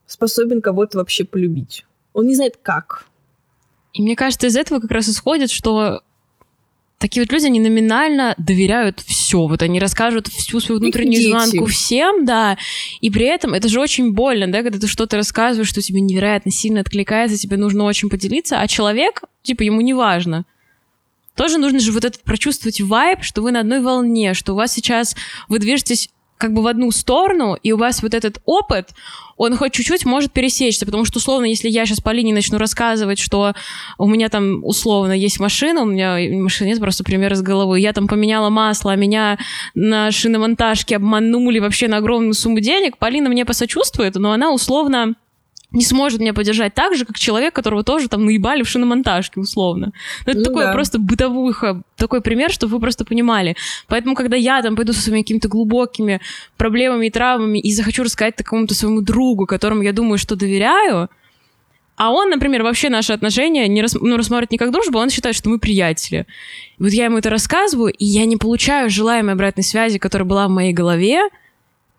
способен 0.08 0.62
кого-то 0.62 0.98
вообще 0.98 1.26
полюбить. 1.26 1.86
Он 2.14 2.26
не 2.26 2.36
знает 2.36 2.58
как. 2.62 3.06
И 3.94 4.02
мне 4.02 4.16
кажется, 4.16 4.48
из 4.48 4.56
этого 4.56 4.80
как 4.80 4.92
раз 4.92 5.08
исходит, 5.10 5.52
что 5.52 6.02
такие 7.00 7.24
вот 7.24 7.32
люди, 7.32 7.46
они 7.48 7.60
номинально 7.60 8.36
доверяют 8.38 9.00
все. 9.00 9.48
Вот 9.48 9.64
они 9.64 9.80
расскажут 9.80 10.28
всю 10.28 10.60
свою 10.60 10.80
внутреннюю 10.80 11.24
изнанку 11.24 11.66
всем, 11.66 12.26
да. 12.26 12.58
И 13.02 13.10
при 13.10 13.26
этом 13.26 13.54
это 13.54 13.68
же 13.70 13.80
очень 13.80 14.14
больно, 14.14 14.52
да, 14.52 14.62
когда 14.62 14.78
ты 14.78 14.88
что-то 14.88 15.16
рассказываешь, 15.16 15.70
что 15.70 15.82
тебе 15.82 16.02
невероятно 16.02 16.52
сильно 16.52 16.82
откликается, 16.82 17.38
тебе 17.38 17.58
нужно 17.58 17.86
очень 17.86 18.10
поделиться, 18.10 18.60
а 18.60 18.68
человек, 18.68 19.24
типа, 19.42 19.64
ему 19.64 19.82
не 19.82 19.94
важно. 19.94 20.46
Тоже 21.36 21.58
нужно 21.58 21.80
же 21.80 21.94
вот 21.94 22.04
этот 22.04 22.22
прочувствовать 22.22 22.82
вайб, 22.82 23.20
что 23.24 23.42
вы 23.42 23.52
на 23.52 23.62
одной 23.62 23.80
волне, 23.80 24.34
что 24.34 24.54
у 24.54 24.56
вас 24.58 24.74
сейчас 24.74 25.16
вы 25.48 25.60
движетесь 25.60 26.10
как 26.40 26.54
бы 26.54 26.64
в 26.64 26.68
одну 26.68 26.90
сторону, 26.92 27.58
и 27.62 27.74
у 27.74 27.78
вас 27.78 28.02
вот 28.02 28.14
этот 28.14 28.42
опыт, 28.46 28.92
он 29.36 29.58
хоть 29.58 29.74
чуть-чуть 29.74 30.06
может 30.06 30.32
пересечься, 30.32 30.86
потому 30.86 31.04
что, 31.04 31.18
условно, 31.18 31.46
если 31.46 31.68
я 31.68 31.86
сейчас 31.86 32.00
Полине 32.00 32.34
начну 32.34 32.58
рассказывать, 32.58 33.20
что 33.20 33.54
у 33.98 34.08
меня 34.08 34.30
там, 34.30 34.64
условно, 34.64 35.12
есть 35.12 35.42
машина, 35.42 35.82
у 35.82 35.86
меня 35.86 36.18
машина 36.42 36.70
нет, 36.70 36.80
просто 36.80 37.04
пример 37.04 37.34
из 37.34 37.42
головы, 37.42 37.82
я 37.82 37.92
там 37.92 38.08
поменяла 38.08 38.50
масло, 38.50 38.94
а 38.94 38.96
меня 38.96 39.38
на 39.76 40.12
шиномонтажке 40.12 40.96
обманули 40.96 41.60
вообще 41.60 41.90
на 41.90 41.98
огромную 41.98 42.34
сумму 42.34 42.62
денег, 42.62 42.98
Полина 42.98 43.28
мне 43.28 43.44
посочувствует, 43.44 44.16
но 44.16 44.32
она, 44.32 44.54
условно, 44.54 45.16
не 45.72 45.84
сможет 45.84 46.20
меня 46.20 46.34
поддержать 46.34 46.74
так 46.74 46.96
же, 46.96 47.06
как 47.06 47.20
человек, 47.20 47.54
которого 47.54 47.84
тоже 47.84 48.08
там 48.08 48.26
наебали 48.26 48.64
в 48.64 48.70
шиномонтажке, 48.70 49.40
условно. 49.40 49.92
Но 50.26 50.32
это 50.32 50.40
ну, 50.40 50.46
такой 50.46 50.64
да. 50.66 50.74
просто 50.74 51.00
бытовуха, 51.00 51.84
такой 51.96 52.22
пример, 52.22 52.52
чтобы 52.52 52.74
вы 52.74 52.80
просто 52.80 53.06
понимали. 53.06 53.56
Поэтому, 53.88 54.16
когда 54.16 54.36
я 54.36 54.62
там 54.62 54.76
пойду 54.76 54.94
со 54.94 55.02
своими 55.02 55.22
какими-то 55.22 55.48
глубокими 55.48 56.22
проблемами 56.58 57.08
и 57.08 57.12
травмами 57.12 57.60
и 57.60 57.72
захочу 57.72 58.04
рассказать 58.04 58.36
какому-то 58.36 58.74
своему 58.74 59.02
другу, 59.02 59.46
которому 59.46 59.84
я 59.84 59.94
думаю, 59.94 60.18
что 60.18 60.36
доверяю, 60.36 61.10
а 62.00 62.12
он, 62.12 62.30
например, 62.30 62.64
вообще 62.64 62.90
наши 62.90 63.12
отношения 63.12 63.68
не 63.68 63.82
рас, 63.82 63.94
ну, 63.94 64.16
рассматривает 64.16 64.52
не 64.52 64.58
как 64.58 64.72
дружбу, 64.72 65.00
он 65.00 65.10
считает, 65.10 65.36
что 65.36 65.50
мы 65.50 65.60
приятели. 65.60 66.26
И 66.80 66.84
вот 66.84 66.94
я 66.94 67.06
ему 67.06 67.18
это 67.18 67.30
рассказываю, 67.30 67.92
и 67.92 68.06
я 68.06 68.24
не 68.26 68.38
получаю 68.38 68.90
желаемой 68.90 69.34
обратной 69.34 69.66
связи, 69.66 70.00
которая 70.00 70.26
была 70.26 70.48
в 70.48 70.52
моей 70.52 70.72
голове, 70.72 71.24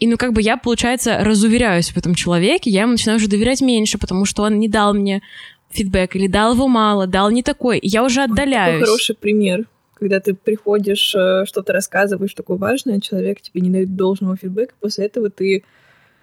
и, 0.00 0.07
ну, 0.07 0.16
как 0.16 0.33
бы 0.33 0.40
я, 0.40 0.57
получается, 0.57 1.19
разуверяюсь 1.21 1.90
в 1.90 1.97
этом 1.97 2.14
человеке, 2.14 2.71
я 2.71 2.83
ему 2.83 2.92
начинаю 2.92 3.19
уже 3.19 3.28
доверять 3.28 3.61
меньше, 3.61 3.99
потому 3.99 4.25
что 4.25 4.42
он 4.42 4.59
не 4.59 4.66
дал 4.66 4.95
мне 4.95 5.23
фидбэк, 5.71 6.16
или 6.16 6.26
дал 6.26 6.54
его 6.54 6.69
мало, 6.69 7.07
дал 7.07 7.30
не 7.30 7.42
такой, 7.42 7.78
и 7.78 7.87
я 7.87 8.02
уже 8.02 8.23
отдаляюсь. 8.23 8.80
Такой 8.80 8.87
хороший 8.87 9.14
пример, 9.14 9.66
когда 9.95 10.19
ты 10.19 10.35
приходишь, 10.35 11.14
э, 11.14 11.45
что-то 11.47 11.75
рассказываешь 11.75 12.35
такое 12.35 12.57
важное, 12.57 13.00
человек 13.00 13.42
тебе 13.42 13.61
не 13.61 13.71
дает 13.71 13.95
должного 13.95 14.37
фидбэка, 14.37 14.73
после 14.80 15.04
этого 15.04 15.30
ты 15.30 15.64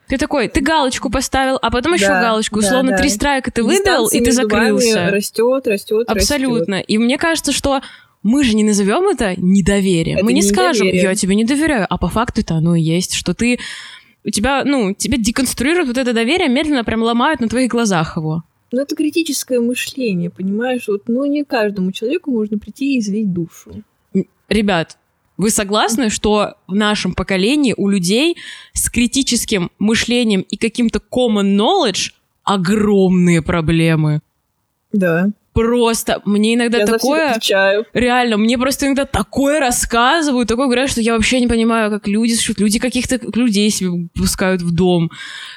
ты 0.08 0.18
такой, 0.18 0.48
ты 0.48 0.62
галочку 0.62 1.10
поставил, 1.10 1.60
а 1.62 1.70
потом 1.70 1.94
еще 1.94 2.08
да, 2.08 2.22
галочку. 2.22 2.60
Условно, 2.60 2.92
да. 2.92 2.98
три 2.98 3.10
страйка 3.10 3.52
ты 3.52 3.62
выдал, 3.62 4.08
и 4.08 4.24
ты 4.24 4.32
закрылся. 4.32 5.10
Растет, 5.10 5.68
растет. 5.68 6.10
Абсолютно. 6.10 6.78
Растет. 6.78 6.90
И 6.90 6.98
мне 6.98 7.18
кажется, 7.18 7.52
что 7.52 7.82
мы 8.24 8.44
же 8.44 8.56
не 8.56 8.64
назовем 8.64 9.08
это 9.08 9.40
недоверием. 9.40 10.18
Это 10.18 10.26
мы 10.26 10.34
не, 10.34 10.42
не 10.42 10.48
скажем, 10.48 10.88
я 10.88 11.16
тебе 11.16 11.36
не 11.36 11.46
доверяю, 11.46 11.86
а 11.90 11.98
по 11.98 12.08
факту 12.08 12.42
это 12.42 12.56
оно 12.56 12.76
и 12.76 12.82
есть, 12.82 13.14
что 13.14 13.34
ты 13.34 13.60
у 14.26 14.30
тебя, 14.30 14.64
ну, 14.66 14.94
тебе 14.94 15.18
деконструируют 15.18 15.88
вот 15.88 15.98
это 15.98 16.14
доверие, 16.14 16.50
медленно 16.50 16.84
прям 16.84 17.02
ломают 17.02 17.40
на 17.40 17.48
твоих 17.48 17.72
глазах 17.72 18.18
его. 18.18 18.44
Ну, 18.72 18.82
это 18.82 18.96
критическое 18.96 19.62
мышление, 19.62 20.30
понимаешь? 20.30 20.88
Вот, 20.88 21.04
ну, 21.08 21.26
не 21.26 21.46
каждому 21.46 21.94
человеку 21.94 22.32
можно 22.32 22.58
прийти 22.58 22.96
и 22.96 23.00
излить 23.00 23.32
душу. 23.32 23.84
Ребят, 24.50 24.98
вы 25.38 25.50
согласны, 25.50 26.10
что 26.10 26.56
в 26.68 26.76
нашем 26.76 27.14
поколении 27.14 27.74
у 27.78 27.88
людей 27.88 28.36
с 28.74 28.90
критическим 28.90 29.72
мышлением 29.80 30.42
и 30.42 30.58
каким-то 30.58 31.00
common 31.00 31.56
knowledge 31.56 32.12
огромные 32.44 33.42
проблемы? 33.42 34.20
Да 34.92 35.32
просто 35.58 36.22
мне 36.24 36.54
иногда 36.54 36.78
я 36.78 36.86
такое... 36.86 37.40
Реально, 37.94 38.38
мне 38.38 38.60
просто 38.60 38.86
иногда 38.86 39.06
такое 39.06 39.60
рассказывают, 39.60 40.48
такое 40.48 40.66
говорят, 40.66 40.92
что 40.92 41.02
я 41.02 41.14
вообще 41.14 41.40
не 41.40 41.48
понимаю, 41.48 41.90
как 41.90 42.08
люди 42.08 42.34
слушают. 42.34 42.60
Люди 42.60 42.78
каких-то 42.78 43.20
людей 43.34 43.72
себе 43.72 44.08
пускают 44.14 44.62
в 44.62 44.72
дом. 44.72 45.10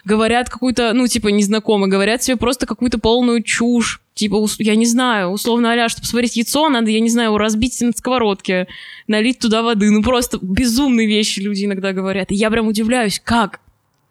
Говорят 0.06 0.48
какую-то, 0.48 0.94
ну, 0.94 1.06
типа, 1.06 1.28
незнакомые, 1.28 1.90
говорят 1.90 2.22
себе 2.22 2.38
просто 2.38 2.64
какую-то 2.64 2.98
полную 2.98 3.42
чушь. 3.42 4.00
Типа, 4.14 4.42
я 4.58 4.74
не 4.74 4.86
знаю, 4.86 5.28
условно, 5.28 5.68
аля, 5.68 5.90
чтобы 5.90 6.06
сварить 6.06 6.36
яйцо, 6.36 6.70
надо, 6.70 6.90
я 6.90 7.00
не 7.00 7.10
знаю, 7.10 7.36
разбить 7.36 7.78
на 7.82 7.92
сковородке, 7.92 8.68
налить 9.06 9.38
туда 9.38 9.62
воды. 9.62 9.90
Ну, 9.90 10.02
просто 10.02 10.38
безумные 10.40 11.06
вещи 11.06 11.40
люди 11.40 11.66
иногда 11.66 11.92
говорят. 11.92 12.30
И 12.30 12.36
я 12.36 12.50
прям 12.50 12.68
удивляюсь, 12.68 13.20
как? 13.22 13.60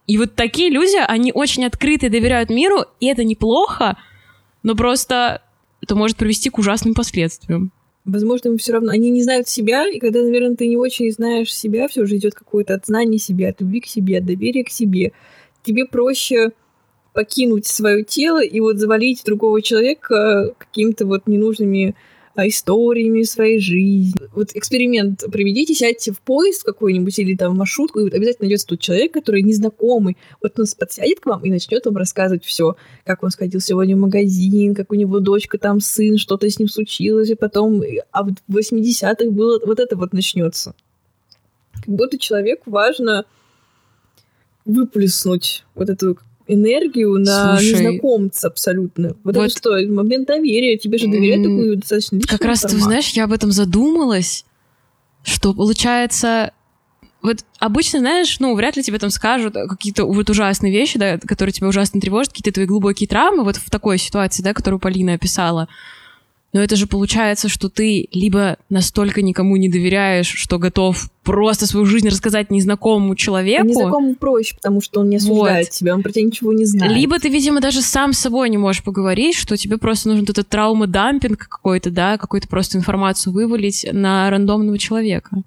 И 0.05 0.19
вот 0.19 0.35
такие 0.35 0.69
люди, 0.69 0.97
они 1.07 1.31
очень 1.33 1.65
открыты, 1.65 2.09
доверяют 2.09 2.51
миру, 2.51 2.85
и 2.99 3.07
это 3.07 3.23
неплохо, 3.23 3.97
но 4.61 4.75
просто 4.75 5.41
это 5.81 5.95
может 5.95 6.17
привести 6.17 6.49
к 6.49 6.57
ужасным 6.57 6.93
последствиям. 6.93 7.71
Возможно, 8.05 8.57
все 8.57 8.73
равно. 8.73 8.91
Они 8.91 9.09
не 9.09 9.23
знают 9.23 9.47
себя, 9.47 9.87
и 9.87 9.99
когда, 9.99 10.21
наверное, 10.21 10.55
ты 10.55 10.67
не 10.67 10.77
очень 10.77 11.11
знаешь 11.11 11.53
себя, 11.53 11.87
все 11.87 12.05
же 12.05 12.17
идет 12.17 12.33
какое-то 12.33 12.73
от 12.73 12.85
знания 12.85 13.19
себя, 13.19 13.49
от 13.49 13.61
любви 13.61 13.81
к 13.81 13.85
себе, 13.85 14.17
от 14.17 14.25
доверия 14.25 14.63
к 14.63 14.69
себе. 14.69 15.11
Тебе 15.63 15.85
проще 15.85 16.51
покинуть 17.13 17.67
свое 17.67 18.03
тело 18.03 18.43
и 18.43 18.59
вот 18.59 18.77
завалить 18.77 19.23
другого 19.25 19.61
человека 19.61 20.53
какими-то 20.57 21.05
вот 21.05 21.27
ненужными 21.27 21.95
историями 22.47 23.23
своей 23.23 23.59
жизни. 23.59 24.21
Вот 24.33 24.49
эксперимент 24.53 25.23
проведите, 25.31 25.73
сядьте 25.73 26.11
в 26.11 26.21
поезд 26.21 26.63
какой-нибудь 26.63 27.17
или 27.19 27.35
там 27.35 27.53
в 27.53 27.57
маршрутку, 27.57 27.99
и 27.99 28.03
вот 28.03 28.13
обязательно 28.13 28.45
найдется 28.45 28.67
тут 28.67 28.79
человек, 28.79 29.13
который 29.13 29.41
незнакомый. 29.41 30.17
Вот 30.41 30.59
он 30.59 30.65
подсядет 30.77 31.19
к 31.19 31.25
вам 31.25 31.43
и 31.43 31.49
начнет 31.49 31.85
вам 31.85 31.97
рассказывать 31.97 32.45
все, 32.45 32.75
как 33.05 33.23
он 33.23 33.31
сходил 33.31 33.59
сегодня 33.59 33.95
в 33.95 33.99
магазин, 33.99 34.75
как 34.75 34.91
у 34.91 34.95
него 34.95 35.19
дочка 35.19 35.57
там 35.57 35.79
сын, 35.79 36.17
что-то 36.17 36.49
с 36.49 36.59
ним 36.59 36.67
случилось, 36.67 37.29
и 37.29 37.35
потом, 37.35 37.81
а 38.11 38.23
в 38.23 38.33
80-х 38.49 39.29
было 39.31 39.59
вот 39.65 39.79
это 39.79 39.95
вот 39.95 40.13
начнется. 40.13 40.73
Как 41.73 41.95
будто 41.95 42.17
человеку 42.17 42.69
важно 42.71 43.25
выплеснуть 44.65 45.65
вот 45.75 45.89
эту 45.89 46.19
энергию 46.49 47.17
на 47.19 47.57
Слушай, 47.57 47.85
незнакомца 47.85 48.47
абсолютно. 48.47 49.13
Потому 49.23 49.45
вот 49.45 49.51
что 49.51 49.71
момент 49.87 50.27
доверия, 50.27 50.77
тебе 50.77 50.97
же 50.97 51.07
доверяют 51.07 51.43
такую 51.43 51.77
достаточно 51.77 52.15
личную 52.15 52.37
Как 52.39 52.47
раз, 52.47 52.61
ты 52.61 52.77
знаешь, 52.77 53.09
я 53.09 53.23
об 53.23 53.31
этом 53.31 53.51
задумалась, 53.51 54.45
что 55.23 55.53
получается... 55.53 56.51
Вот 57.21 57.39
обычно, 57.59 57.99
знаешь, 57.99 58.39
ну, 58.39 58.55
вряд 58.55 58.77
ли 58.77 58.83
тебе 58.83 58.97
там 58.97 59.09
скажут 59.09 59.53
какие-то 59.53 60.05
вот 60.05 60.29
ужасные 60.29 60.71
вещи, 60.71 60.97
да, 60.97 61.17
которые 61.17 61.51
тебя 61.51 61.67
ужасно 61.67 61.99
тревожат, 61.99 62.29
какие-то 62.29 62.53
твои 62.53 62.65
глубокие 62.65 63.09
травмы, 63.09 63.43
вот 63.43 63.57
в 63.57 63.69
такой 63.69 63.97
ситуации, 63.97 64.41
да, 64.41 64.53
которую 64.53 64.79
Полина 64.79 65.13
описала. 65.15 65.67
Но 66.51 66.61
это 66.61 66.75
же 66.75 66.87
получается, 66.87 67.47
что 67.47 67.69
ты 67.69 68.07
либо 68.11 68.57
настолько 68.69 69.21
никому 69.21 69.55
не 69.55 69.69
доверяешь, 69.69 70.27
что 70.27 70.57
готов 70.57 71.09
просто 71.23 71.67
свою 71.67 71.85
жизнь 71.85 72.09
рассказать 72.09 72.49
незнакомому 72.49 73.15
человеку. 73.15 73.67
Незнакомому 73.67 74.15
проще, 74.15 74.55
потому 74.55 74.81
что 74.81 75.01
он 75.01 75.09
не 75.09 75.17
осуждает 75.17 75.67
вот. 75.67 75.73
тебя, 75.73 75.93
он 75.93 76.01
про 76.01 76.11
тебя 76.11 76.25
ничего 76.25 76.51
не 76.53 76.65
знает. 76.65 76.91
Либо 76.91 77.19
ты, 77.19 77.29
видимо, 77.29 77.61
даже 77.61 77.81
сам 77.81 78.13
с 78.13 78.19
собой 78.19 78.49
не 78.49 78.57
можешь 78.57 78.83
поговорить, 78.83 79.35
что 79.35 79.57
тебе 79.57 79.77
просто 79.77 80.09
нужен 80.09 80.23
этот 80.23 80.47
травма-дампинг 80.49 81.37
какой-то, 81.37 81.91
да, 81.91 82.17
какую-то 82.17 82.47
просто 82.47 82.79
информацию 82.79 83.31
вывалить 83.31 83.85
на 83.91 84.27
рандомного 84.31 84.79
человека. 84.79 85.43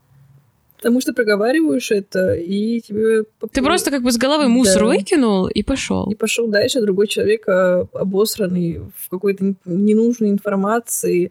Потому 0.83 1.01
что 1.01 1.13
проговариваешь 1.13 1.93
это, 1.93 2.35
и 2.35 2.81
тебе... 2.81 3.23
Ты 3.53 3.63
просто 3.63 3.93
как 3.93 4.03
бы 4.03 4.11
с 4.11 4.19
головы 4.19 4.49
мусор 4.49 4.83
да. 4.83 4.89
выкинул 4.89 5.47
и 5.47 5.63
пошел. 5.63 6.11
И 6.11 6.17
пошел 6.17 6.49
дальше, 6.49 6.81
другой 6.81 7.07
человек 7.07 7.45
а, 7.47 7.87
обосранный 7.93 8.81
в 8.97 9.09
какой-то 9.09 9.55
ненужной 9.65 10.31
информации. 10.31 11.31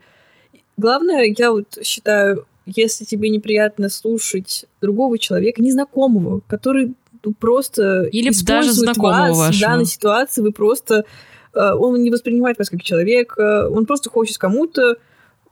Главное, 0.78 1.36
я 1.38 1.52
вот 1.52 1.80
считаю, 1.84 2.46
если 2.66 3.04
тебе 3.04 3.30
неприятно 3.30 3.90
слушать 3.90 4.68
другого 4.80 5.18
человека, 5.18 5.62
незнакомого, 5.62 6.40
который 6.48 6.94
ну, 7.22 7.34
просто 7.34 8.04
Или 8.04 8.32
даже 8.46 8.72
знакомого 8.72 9.28
вас 9.28 9.38
вашего. 9.38 9.58
в 9.58 9.60
данной 9.60 9.86
ситуации, 9.86 10.42
вы 10.42 10.54
просто... 10.54 11.04
А, 11.54 11.76
он 11.76 12.02
не 12.02 12.10
воспринимает 12.10 12.58
вас 12.58 12.70
как 12.70 12.84
человека, 12.84 13.68
он 13.70 13.86
просто 13.86 14.10
хочет 14.10 14.38
кому-то 14.38 14.96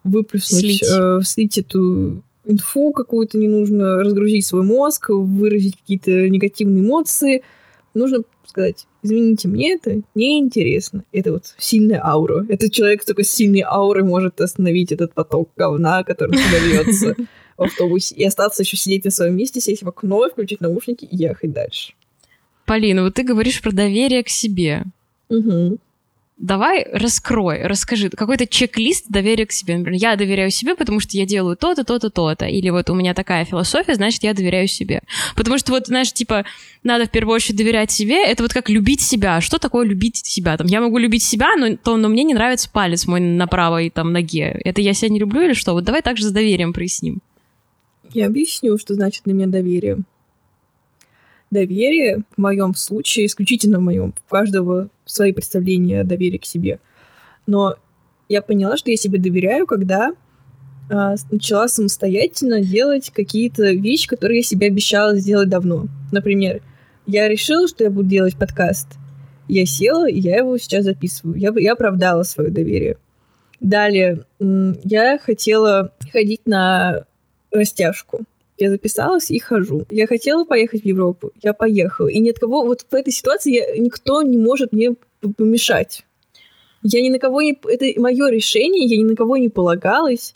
выплеснуть, 0.05 0.61
слить. 0.61 0.83
Э, 0.89 1.19
слить 1.21 1.57
эту 1.57 2.23
инфу 2.49 2.91
какую-то 2.91 3.37
не 3.37 3.47
нужно, 3.47 4.03
разгрузить 4.03 4.45
свой 4.45 4.63
мозг, 4.63 5.09
выразить 5.09 5.77
какие-то 5.77 6.29
негативные 6.29 6.83
эмоции. 6.83 7.43
Нужно 7.93 8.23
сказать, 8.45 8.87
извините, 9.03 9.47
мне 9.47 9.75
это 9.75 10.01
неинтересно. 10.15 11.03
Это 11.11 11.31
вот 11.31 11.53
сильная 11.57 12.03
аура. 12.03 12.45
Этот 12.49 12.71
человек 12.71 13.05
только 13.05 13.23
с 13.23 13.29
сильной 13.29 13.61
аурой 13.61 14.03
может 14.03 14.41
остановить 14.41 14.91
этот 14.91 15.13
поток 15.13 15.49
говна, 15.55 16.03
который 16.03 16.35
льется 16.35 17.15
в 17.57 17.63
автобусе, 17.63 18.15
и 18.15 18.23
остаться 18.23 18.63
еще 18.63 18.77
сидеть 18.77 19.05
на 19.05 19.11
своем 19.11 19.35
месте, 19.35 19.61
сесть 19.61 19.83
в 19.83 19.87
окно, 19.87 20.27
включить 20.29 20.61
наушники 20.61 21.05
и 21.05 21.15
ехать 21.15 21.51
дальше. 21.51 21.93
Полина, 22.65 23.03
вот 23.03 23.15
ты 23.15 23.23
говоришь 23.23 23.61
про 23.61 23.71
доверие 23.71 24.23
к 24.23 24.29
себе. 24.29 24.83
Угу. 25.29 25.77
Давай 26.39 26.87
раскрой, 26.91 27.63
расскажи 27.63 28.09
какой-то 28.09 28.47
чек-лист 28.47 29.05
доверия 29.09 29.45
к 29.45 29.51
себе. 29.51 29.77
Например, 29.77 29.99
я 29.99 30.15
доверяю 30.15 30.49
себе, 30.49 30.75
потому 30.75 30.99
что 30.99 31.17
я 31.17 31.25
делаю 31.25 31.57
то-то, 31.57 31.83
то-то, 31.83 32.09
то-то. 32.09 32.45
Или 32.45 32.69
вот 32.69 32.89
у 32.89 32.95
меня 32.95 33.13
такая 33.13 33.45
философия, 33.45 33.95
значит, 33.95 34.23
я 34.23 34.33
доверяю 34.33 34.67
себе. 34.67 35.01
Потому 35.35 35.57
что 35.57 35.73
вот, 35.73 35.87
знаешь, 35.87 36.11
типа, 36.11 36.45
надо 36.83 37.05
в 37.05 37.11
первую 37.11 37.35
очередь 37.35 37.57
доверять 37.57 37.91
себе. 37.91 38.23
Это 38.23 38.41
вот 38.41 38.53
как 38.53 38.69
любить 38.69 39.01
себя. 39.01 39.41
Что 39.41 39.59
такое 39.59 39.85
любить 39.85 40.25
себя? 40.25 40.57
Там, 40.57 40.67
я 40.67 40.81
могу 40.81 40.97
любить 40.97 41.23
себя, 41.23 41.55
но, 41.57 41.75
то, 41.75 41.97
но 41.97 42.07
мне 42.07 42.23
не 42.23 42.33
нравится 42.33 42.69
палец 42.71 43.05
мой 43.05 43.19
на 43.19 43.47
правой 43.47 43.89
там 43.89 44.13
ноге. 44.13 44.59
Это 44.63 44.81
я 44.81 44.93
себя 44.93 45.09
не 45.09 45.19
люблю 45.19 45.41
или 45.41 45.53
что? 45.53 45.73
Вот 45.73 45.83
давай 45.83 46.01
также 46.01 46.25
с 46.25 46.31
доверием 46.31 46.73
проясним. 46.73 47.19
Я 48.13 48.27
объясню, 48.27 48.77
что 48.77 48.95
значит 48.95 49.23
для 49.25 49.33
меня 49.33 49.47
доверие. 49.47 49.99
Доверие 51.51 52.23
в 52.35 52.41
моем 52.41 52.75
случае, 52.75 53.25
исключительно 53.25 53.79
в 53.79 53.81
моем, 53.81 54.13
у 54.27 54.29
каждого 54.29 54.89
свои 55.05 55.31
представления 55.31 56.01
о 56.01 56.03
доверии 56.03 56.37
к 56.37 56.45
себе. 56.45 56.79
Но 57.47 57.75
я 58.27 58.43
поняла, 58.43 58.77
что 58.77 58.91
я 58.91 58.97
себе 58.97 59.19
доверяю, 59.19 59.65
когда 59.65 60.11
э, 60.89 61.15
начала 61.31 61.67
самостоятельно 61.67 62.61
делать 62.61 63.09
какие-то 63.09 63.71
вещи, 63.71 64.07
которые 64.07 64.37
я 64.37 64.43
себе 64.43 64.67
обещала 64.67 65.15
сделать 65.15 65.49
давно. 65.49 65.87
Например, 66.11 66.61
я 67.07 67.27
решила, 67.27 67.67
что 67.67 67.83
я 67.83 67.89
буду 67.89 68.07
делать 68.07 68.37
подкаст. 68.37 68.87
Я 69.47 69.65
села, 69.65 70.07
и 70.07 70.19
я 70.19 70.37
его 70.37 70.59
сейчас 70.59 70.85
записываю. 70.85 71.39
Я, 71.39 71.51
я 71.57 71.73
оправдала 71.73 72.21
свое 72.21 72.51
доверие. 72.51 72.97
Далее, 73.59 74.25
я 74.39 75.17
хотела 75.17 75.91
ходить 76.13 76.41
на 76.45 77.05
растяжку. 77.51 78.21
Я 78.59 78.69
записалась 78.69 79.31
и 79.31 79.39
хожу. 79.39 79.85
Я 79.89 80.05
хотела 80.05 80.43
поехать 80.43 80.83
в 80.83 80.85
Европу, 80.85 81.31
я 81.41 81.53
поехала. 81.53 82.07
И 82.07 82.19
ни 82.19 82.29
от 82.29 82.39
кого, 82.39 82.65
вот 82.65 82.85
в 82.89 82.93
этой 82.93 83.13
ситуации 83.13 83.53
я, 83.53 83.77
никто 83.77 84.21
не 84.21 84.37
может 84.37 84.73
мне 84.73 84.95
помешать. 85.37 86.05
Я 86.83 87.01
ни 87.01 87.09
на 87.09 87.19
кого 87.19 87.41
не... 87.41 87.57
Это 87.67 87.99
мое 87.99 88.29
решение, 88.29 88.85
я 88.85 88.97
ни 88.97 89.03
на 89.03 89.15
кого 89.15 89.37
не 89.37 89.49
полагалась. 89.49 90.35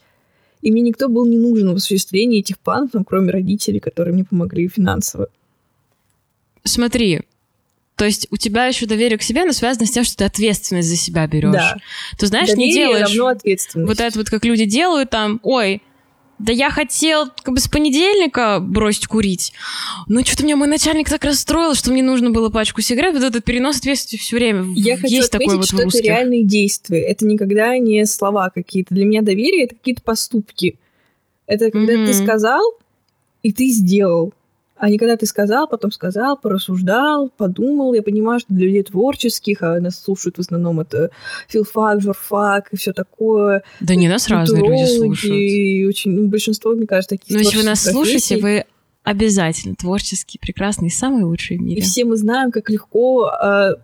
И 0.61 0.71
мне 0.71 0.81
никто 0.81 1.09
был 1.09 1.25
не 1.25 1.37
нужен 1.37 1.73
в 1.73 1.75
осуществлении 1.75 2.39
этих 2.39 2.57
планов, 2.59 2.91
там, 2.91 3.03
кроме 3.03 3.31
родителей, 3.31 3.79
которые 3.79 4.13
мне 4.13 4.23
помогли 4.23 4.69
финансово. 4.69 5.27
Смотри, 6.63 7.21
то 7.95 8.05
есть 8.05 8.27
у 8.31 8.37
тебя 8.37 8.65
еще 8.65 8.85
доверие 8.85 9.17
к 9.17 9.23
себе, 9.23 9.45
но 9.45 9.51
связано 9.51 9.85
с 9.85 9.91
тем, 9.91 10.03
что 10.03 10.17
ты 10.17 10.25
ответственность 10.25 10.87
за 10.87 10.95
себя 10.95 11.27
берешь. 11.27 11.53
Да. 11.53 11.77
Ты 12.17 12.27
знаешь, 12.27 12.49
доверие 12.49 12.67
не 12.67 12.73
делаешь 12.73 13.09
равно 13.09 13.27
ответственность. 13.27 13.89
вот 13.89 13.99
это 13.99 14.17
вот, 14.17 14.29
как 14.29 14.45
люди 14.45 14.65
делают 14.65 15.09
там, 15.09 15.39
ой, 15.43 15.81
да 16.39 16.51
я 16.51 16.69
хотел 16.69 17.27
как 17.43 17.53
бы 17.53 17.59
с 17.59 17.67
понедельника 17.67 18.59
бросить 18.59 19.07
курить, 19.07 19.53
но 20.07 20.21
что-то 20.23 20.43
меня 20.43 20.55
мой 20.55 20.67
начальник 20.67 21.09
так 21.09 21.23
расстроил, 21.23 21.75
что 21.75 21.91
мне 21.91 22.03
нужно 22.03 22.31
было 22.31 22.49
пачку 22.49 22.81
сигарет. 22.81 23.13
Вот 23.13 23.23
этот 23.23 23.43
перенос 23.43 23.77
ответственности 23.77 24.23
все 24.23 24.37
время 24.37 24.73
Я 24.75 24.93
есть 24.93 25.01
хочу 25.01 25.15
отметить, 25.23 25.31
такой 25.31 25.57
вот 25.57 25.67
что 25.67 25.81
это 25.81 25.97
реальные 25.99 26.43
действия. 26.43 27.01
Это 27.01 27.25
никогда 27.25 27.77
не 27.77 28.05
слова 28.05 28.49
какие-то. 28.49 28.93
Для 28.95 29.05
меня 29.05 29.21
доверие— 29.21 29.63
это 29.65 29.75
какие-то 29.75 30.01
поступки. 30.01 30.77
Это 31.45 31.71
когда 31.71 31.93
mm-hmm. 31.93 32.05
ты 32.05 32.13
сказал, 32.13 32.61
и 33.43 33.51
ты 33.51 33.67
сделал. 33.67 34.33
А 34.83 34.89
не 34.89 34.97
когда 34.97 35.15
ты 35.15 35.25
сказал, 35.25 35.65
потом 35.65 35.93
сказал, 35.93 36.35
порассуждал, 36.35 37.29
подумал. 37.29 37.93
Я 37.93 38.01
понимаю, 38.01 38.41
что 38.41 38.53
для 38.53 38.65
людей 38.65 38.83
творческих, 38.83 39.61
а 39.61 39.79
нас 39.79 39.97
слушают 39.97 40.35
в 40.35 40.41
основном 40.41 40.81
это 40.81 41.09
филфак, 41.47 42.01
журфак 42.01 42.67
и 42.73 42.75
все 42.75 42.91
такое. 42.91 43.63
Да 43.79 43.95
не 43.95 44.09
нас 44.09 44.27
разные 44.27 44.61
люди 44.61 44.97
слушают. 44.97 45.33
И 45.33 45.85
очень, 45.87 46.11
ну, 46.11 46.27
большинство, 46.27 46.73
мне 46.73 46.85
кажется, 46.85 47.15
такие 47.15 47.33
Но 47.33 47.39
если 47.39 47.59
вы 47.59 47.63
нас 47.63 47.81
слушаете, 47.81 48.39
вы 48.39 48.65
обязательно 49.03 49.75
творческие, 49.75 50.41
прекрасные, 50.41 50.91
самые 50.91 51.23
лучшие 51.23 51.59
в 51.59 51.61
мире. 51.61 51.79
И 51.79 51.81
все 51.81 52.03
мы 52.03 52.17
знаем, 52.17 52.51
как 52.51 52.69
легко 52.69 53.31
э, 53.41 53.75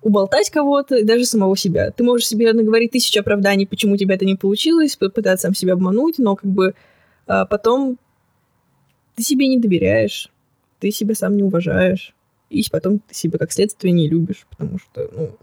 уболтать 0.00 0.48
кого-то, 0.48 1.04
даже 1.04 1.26
самого 1.26 1.58
себя. 1.58 1.90
Ты 1.90 2.04
можешь 2.04 2.26
себе 2.26 2.54
наговорить 2.54 2.92
тысячу 2.92 3.20
оправданий, 3.20 3.66
почему 3.66 3.92
у 3.92 3.96
тебя 3.98 4.14
это 4.14 4.24
не 4.24 4.36
получилось, 4.36 4.96
попытаться 4.96 5.48
сам 5.48 5.54
себя 5.54 5.74
обмануть, 5.74 6.14
но 6.16 6.36
как 6.36 6.50
бы 6.50 6.72
э, 7.26 7.44
потом 7.50 7.98
ты 9.16 9.22
себе 9.22 9.48
не 9.48 9.58
доверяешь, 9.58 10.30
ты 10.78 10.92
себя 10.92 11.14
сам 11.14 11.36
не 11.36 11.42
уважаешь, 11.42 12.14
и 12.50 12.62
потом 12.70 13.00
ты 13.00 13.14
себя 13.14 13.38
как 13.38 13.50
следствие 13.50 13.92
не 13.92 14.08
любишь, 14.08 14.46
потому 14.48 14.78
что, 14.78 15.10
ну, 15.12 15.36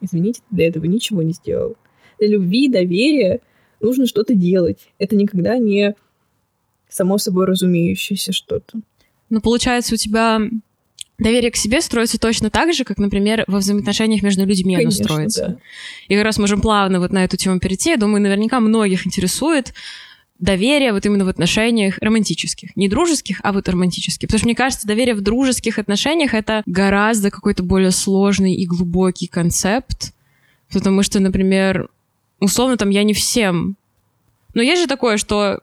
извините, 0.00 0.40
ты 0.48 0.56
для 0.56 0.68
этого 0.68 0.86
ничего 0.86 1.22
не 1.22 1.32
сделал. 1.32 1.76
Для 2.18 2.28
любви, 2.28 2.68
доверия 2.68 3.40
нужно 3.80 4.06
что-то 4.06 4.34
делать. 4.34 4.88
Это 4.98 5.16
никогда 5.16 5.58
не 5.58 5.94
само 6.88 7.18
собой 7.18 7.46
разумеющееся 7.46 8.32
что-то. 8.32 8.80
Ну, 9.28 9.40
получается, 9.40 9.94
у 9.94 9.96
тебя 9.96 10.40
доверие 11.18 11.50
к 11.50 11.56
себе 11.56 11.80
строится 11.80 12.18
точно 12.18 12.50
так 12.50 12.72
же, 12.72 12.84
как, 12.84 12.98
например, 12.98 13.44
во 13.48 13.58
взаимоотношениях 13.58 14.22
между 14.22 14.46
людьми 14.46 14.76
Конечно, 14.76 15.00
оно 15.00 15.04
строится. 15.04 15.48
Да. 15.48 15.58
И 16.08 16.14
как 16.14 16.24
раз 16.24 16.38
можем 16.38 16.60
плавно 16.60 17.00
вот 17.00 17.12
на 17.12 17.24
эту 17.24 17.36
тему 17.36 17.58
перейти. 17.58 17.90
Я 17.90 17.96
думаю, 17.96 18.22
наверняка 18.22 18.60
многих 18.60 19.06
интересует, 19.06 19.74
доверие 20.38 20.92
вот 20.92 21.06
именно 21.06 21.24
в 21.24 21.28
отношениях 21.28 21.98
романтических. 22.00 22.76
Не 22.76 22.88
дружеских, 22.88 23.40
а 23.42 23.52
вот 23.52 23.68
романтических. 23.68 24.28
Потому 24.28 24.38
что 24.38 24.46
мне 24.46 24.54
кажется, 24.54 24.86
доверие 24.86 25.14
в 25.14 25.20
дружеских 25.20 25.78
отношениях— 25.78 26.34
это 26.34 26.62
гораздо 26.66 27.30
какой-то 27.30 27.62
более 27.62 27.90
сложный 27.90 28.54
и 28.54 28.66
глубокий 28.66 29.26
концепт. 29.26 30.12
Потому 30.72 31.02
что, 31.02 31.20
например, 31.20 31.88
условно, 32.40 32.76
там 32.76 32.90
я 32.90 33.02
не 33.04 33.14
всем... 33.14 33.76
Но 34.54 34.62
есть 34.62 34.82
же 34.82 34.88
такое, 34.88 35.16
что... 35.16 35.60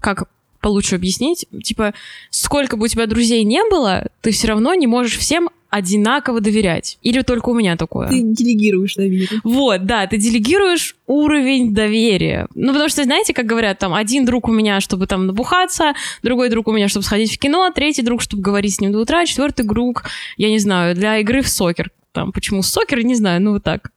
Как 0.00 0.28
получше 0.60 0.94
объяснить? 0.94 1.46
Типа, 1.62 1.94
сколько 2.30 2.76
бы 2.76 2.84
у 2.84 2.88
тебя 2.88 3.06
друзей 3.06 3.44
не 3.44 3.62
было, 3.68 4.08
ты 4.20 4.30
все 4.30 4.48
равно 4.48 4.74
не 4.74 4.86
можешь 4.86 5.16
всем 5.16 5.50
одинаково 5.70 6.40
доверять. 6.40 6.98
Или 7.02 7.22
только 7.22 7.50
у 7.50 7.54
меня 7.54 7.76
такое? 7.76 8.08
Ты 8.08 8.22
делегируешь 8.22 8.94
доверие. 8.94 9.40
Вот, 9.44 9.84
да, 9.84 10.06
ты 10.06 10.16
делегируешь 10.16 10.96
уровень 11.06 11.74
доверия. 11.74 12.48
Ну, 12.54 12.72
потому 12.72 12.88
что, 12.88 13.04
знаете, 13.04 13.34
как 13.34 13.46
говорят, 13.46 13.78
там, 13.78 13.92
один 13.92 14.24
друг 14.24 14.48
у 14.48 14.52
меня, 14.52 14.80
чтобы 14.80 15.06
там 15.06 15.26
набухаться, 15.26 15.94
другой 16.22 16.48
друг 16.48 16.68
у 16.68 16.72
меня, 16.72 16.88
чтобы 16.88 17.04
сходить 17.04 17.34
в 17.34 17.38
кино, 17.38 17.70
третий 17.74 18.02
друг, 18.02 18.22
чтобы 18.22 18.42
говорить 18.42 18.74
с 18.74 18.80
ним 18.80 18.92
до 18.92 19.00
утра, 19.00 19.26
четвертый 19.26 19.66
друг, 19.66 20.04
я 20.36 20.48
не 20.48 20.58
знаю, 20.58 20.94
для 20.94 21.18
игры 21.18 21.42
в 21.42 21.48
сокер. 21.48 21.90
Там, 22.12 22.32
почему 22.32 22.62
сокер, 22.62 23.04
не 23.04 23.14
знаю, 23.14 23.42
ну, 23.42 23.52
вот 23.52 23.64
так. 23.64 23.92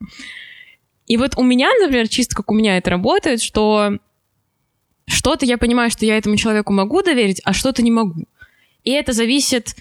И 1.07 1.17
вот 1.17 1.37
у 1.37 1.43
меня, 1.43 1.69
например, 1.81 2.07
чисто 2.07 2.35
как 2.35 2.51
у 2.51 2.53
меня 2.53 2.77
это 2.77 2.89
работает, 2.89 3.41
что 3.41 3.97
что-то 5.07 5.45
я 5.45 5.57
понимаю, 5.57 5.89
что 5.89 6.05
я 6.05 6.17
этому 6.17 6.35
человеку 6.35 6.73
могу 6.73 7.01
доверить, 7.01 7.41
а 7.43 7.53
что-то 7.53 7.81
не 7.81 7.91
могу. 7.91 8.25
И 8.83 8.91
это 8.91 9.13
зависит 9.13 9.75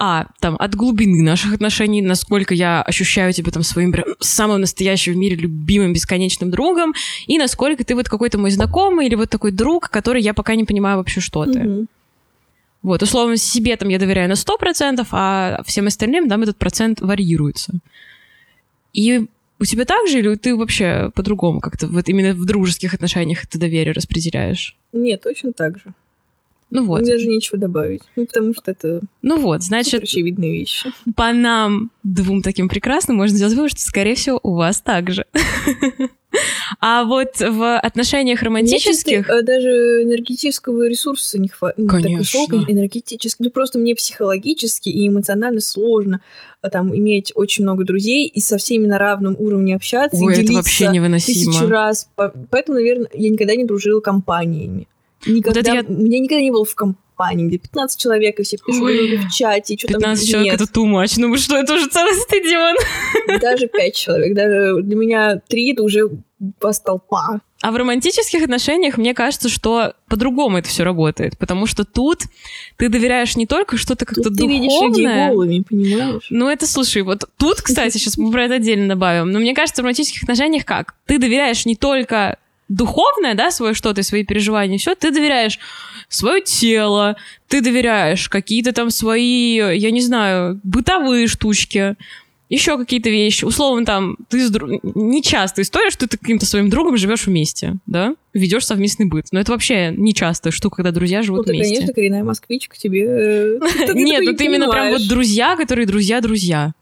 а, 0.00 0.26
там, 0.38 0.56
от 0.58 0.74
глубины 0.76 1.24
наших 1.24 1.54
отношений, 1.54 2.02
насколько 2.02 2.54
я 2.54 2.82
ощущаю 2.82 3.32
тебя 3.32 3.50
там 3.50 3.64
своим 3.64 3.90
прям 3.90 4.06
самым 4.20 4.60
настоящим 4.60 5.14
в 5.14 5.16
мире 5.16 5.34
любимым 5.34 5.92
бесконечным 5.92 6.50
другом, 6.50 6.94
и 7.26 7.36
насколько 7.36 7.84
ты 7.84 7.96
вот 7.96 8.08
какой-то 8.08 8.38
мой 8.38 8.50
знакомый 8.50 9.06
или 9.06 9.16
вот 9.16 9.28
такой 9.28 9.50
друг, 9.50 9.90
который 9.90 10.22
я 10.22 10.34
пока 10.34 10.54
не 10.54 10.64
понимаю 10.64 10.98
вообще, 10.98 11.20
что 11.20 11.44
ты. 11.44 11.58
Mm-hmm. 11.58 11.86
Вот, 12.82 13.02
условно, 13.02 13.36
себе 13.36 13.76
там 13.76 13.88
я 13.88 13.98
доверяю 13.98 14.28
на 14.28 14.34
100%, 14.34 15.04
а 15.10 15.62
всем 15.66 15.88
остальным 15.88 16.28
там 16.28 16.42
этот 16.42 16.56
процент 16.56 17.00
варьируется. 17.00 17.72
И 18.92 19.26
у 19.58 19.64
тебя 19.64 19.84
так 19.84 20.06
же, 20.06 20.20
или 20.20 20.36
ты 20.36 20.54
вообще 20.54 21.10
по-другому 21.14 21.60
как-то 21.60 21.88
вот 21.88 22.08
именно 22.08 22.34
в 22.34 22.44
дружеских 22.44 22.94
отношениях 22.94 23.44
это 23.44 23.58
доверие 23.58 23.92
распределяешь? 23.92 24.76
Нет, 24.92 25.22
точно 25.22 25.52
так 25.52 25.78
же. 25.78 25.92
Ну 26.70 26.84
вот. 26.84 27.02
Даже 27.04 27.26
нечего 27.26 27.58
добавить. 27.58 28.02
Ну, 28.16 28.26
потому 28.26 28.52
что 28.52 28.70
это 28.70 29.00
ну 29.22 29.38
вот, 29.38 29.62
значит, 29.62 30.02
очевидные 30.02 30.52
вещи. 30.52 30.92
По 31.16 31.32
нам 31.32 31.90
двум 32.02 32.42
таким 32.42 32.68
прекрасным 32.68 33.16
можно 33.16 33.36
сделать 33.36 33.54
вывод, 33.54 33.70
что, 33.70 33.80
скорее 33.80 34.14
всего, 34.14 34.38
у 34.42 34.54
вас 34.54 34.80
так 34.80 35.10
же. 35.10 35.24
А 36.80 37.04
вот 37.04 37.40
в 37.40 37.78
отношениях 37.78 38.42
романтических... 38.42 39.28
Мне, 39.28 39.42
даже 39.42 40.02
энергетического 40.02 40.86
ресурса 40.86 41.38
не 41.38 41.48
хватает. 41.48 41.78
Ну, 41.78 41.88
Конечно. 41.88 42.38
энергетически. 42.68 43.42
Ну, 43.42 43.50
просто 43.50 43.78
мне 43.78 43.94
психологически 43.94 44.90
и 44.90 45.08
эмоционально 45.08 45.60
сложно 45.60 46.20
а, 46.60 46.68
там 46.68 46.94
иметь 46.94 47.32
очень 47.34 47.64
много 47.64 47.84
друзей 47.84 48.26
и 48.26 48.40
со 48.40 48.58
всеми 48.58 48.86
на 48.86 48.98
равном 48.98 49.36
уровне 49.38 49.74
общаться 49.74 50.22
Ой, 50.22 50.36
и 50.36 50.44
это 50.44 50.52
вообще 50.52 50.88
невыносимо. 50.88 51.52
тысячу 51.52 51.66
раз. 51.66 52.10
Поэтому, 52.14 52.78
наверное, 52.78 53.08
я 53.14 53.30
никогда 53.30 53.56
не 53.56 53.64
дружила 53.64 54.00
компаниями. 54.00 54.86
Никогда, 55.28 55.60
вот 55.60 55.74
я... 55.74 55.82
У 55.86 56.02
меня 56.02 56.18
никогда 56.18 56.42
не 56.42 56.50
было 56.50 56.64
в 56.64 56.74
компании, 56.74 57.46
где 57.46 57.58
15 57.58 58.00
человек, 58.00 58.38
и 58.40 58.42
все 58.42 58.56
пишут 58.56 58.82
в 58.82 59.30
чате. 59.30 59.74
И 59.74 59.78
что 59.78 59.88
15 59.88 60.24
там 60.24 60.32
человек— 60.32 60.54
это 60.60 60.64
too 60.64 60.84
much. 60.84 61.14
Ну 61.16 61.36
что, 61.36 61.56
это 61.56 61.74
уже 61.74 61.86
целый 61.86 62.14
стадион. 62.14 62.76
Даже 63.40 63.68
5 63.68 63.94
человек. 63.94 64.34
Даже 64.34 64.82
для 64.82 64.96
меня 64.96 65.40
3— 65.48 65.72
это 65.74 65.82
уже 65.82 66.08
вас 66.60 66.80
толпа. 66.80 67.40
А 67.60 67.72
в 67.72 67.76
романтических 67.76 68.44
отношениях 68.44 68.98
мне 68.98 69.14
кажется, 69.14 69.48
что 69.48 69.94
по-другому 70.08 70.58
это 70.58 70.68
все 70.68 70.84
работает, 70.84 71.36
потому 71.36 71.66
что 71.66 71.84
тут 71.84 72.22
ты 72.76 72.88
доверяешь 72.88 73.36
не 73.36 73.46
только 73.46 73.76
что-то 73.76 74.06
как-то 74.06 74.30
духовное. 74.30 74.46
Ты 74.46 74.52
видишь 74.52 74.80
людей 74.80 75.28
голыми, 75.28 75.64
понимаешь? 75.68 76.28
Ну 76.30 76.48
это, 76.48 76.68
слушай, 76.68 77.02
вот 77.02 77.24
тут, 77.36 77.60
кстати, 77.60 77.98
сейчас 77.98 78.16
мы 78.16 78.30
про 78.30 78.44
это 78.44 78.54
отдельно 78.54 78.88
добавим, 78.88 79.32
но 79.32 79.40
мне 79.40 79.54
кажется, 79.54 79.82
в 79.82 79.84
романтических 79.84 80.22
отношениях 80.22 80.64
как? 80.64 80.94
Ты 81.06 81.18
доверяешь 81.18 81.66
не 81.66 81.74
только 81.74 82.38
духовное, 82.68 83.34
да, 83.34 83.50
свое 83.50 83.74
что-то, 83.74 84.02
свои 84.02 84.24
переживания, 84.24 84.78
все, 84.78 84.94
ты 84.94 85.10
доверяешь 85.10 85.58
свое 86.08 86.42
тело, 86.42 87.16
ты 87.48 87.60
доверяешь 87.60 88.28
какие-то 88.28 88.72
там 88.72 88.90
свои, 88.90 89.54
я 89.56 89.90
не 89.90 90.00
знаю, 90.00 90.60
бытовые 90.62 91.26
штучки. 91.26 91.96
еще 92.48 92.78
какие-то 92.78 93.10
вещи. 93.10 93.44
Условно, 93.44 93.84
там, 93.84 94.16
ты 94.30 94.40
с 94.46 94.50
дру... 94.50 94.80
не 94.82 95.22
часто 95.22 95.60
история, 95.60 95.90
что 95.90 96.06
ты 96.08 96.16
каким-то 96.16 96.46
своим 96.46 96.70
другом 96.70 96.96
живешь 96.96 97.26
вместе, 97.26 97.74
да? 97.84 98.14
Ведешь 98.32 98.64
совместный 98.64 99.04
быт. 99.06 99.26
Но 99.32 99.40
это 99.40 99.52
вообще 99.52 99.92
не 99.94 100.14
частая 100.14 100.50
штука, 100.50 100.76
когда 100.76 100.90
друзья 100.90 101.22
живут 101.22 101.46
Ну, 101.46 101.52
вместе. 101.52 101.74
конечно, 101.74 101.92
коренная 101.92 102.24
москвичка, 102.24 102.76
тебе... 102.78 103.04
э, 103.04 103.58
Нет, 103.94 104.22
ну 104.24 104.34
ты 104.34 104.46
именно 104.46 104.70
прям 104.70 104.90
вот 104.90 105.06
друзья, 105.08 105.56
которые 105.56 105.86
друзья-друзья. 105.86 106.72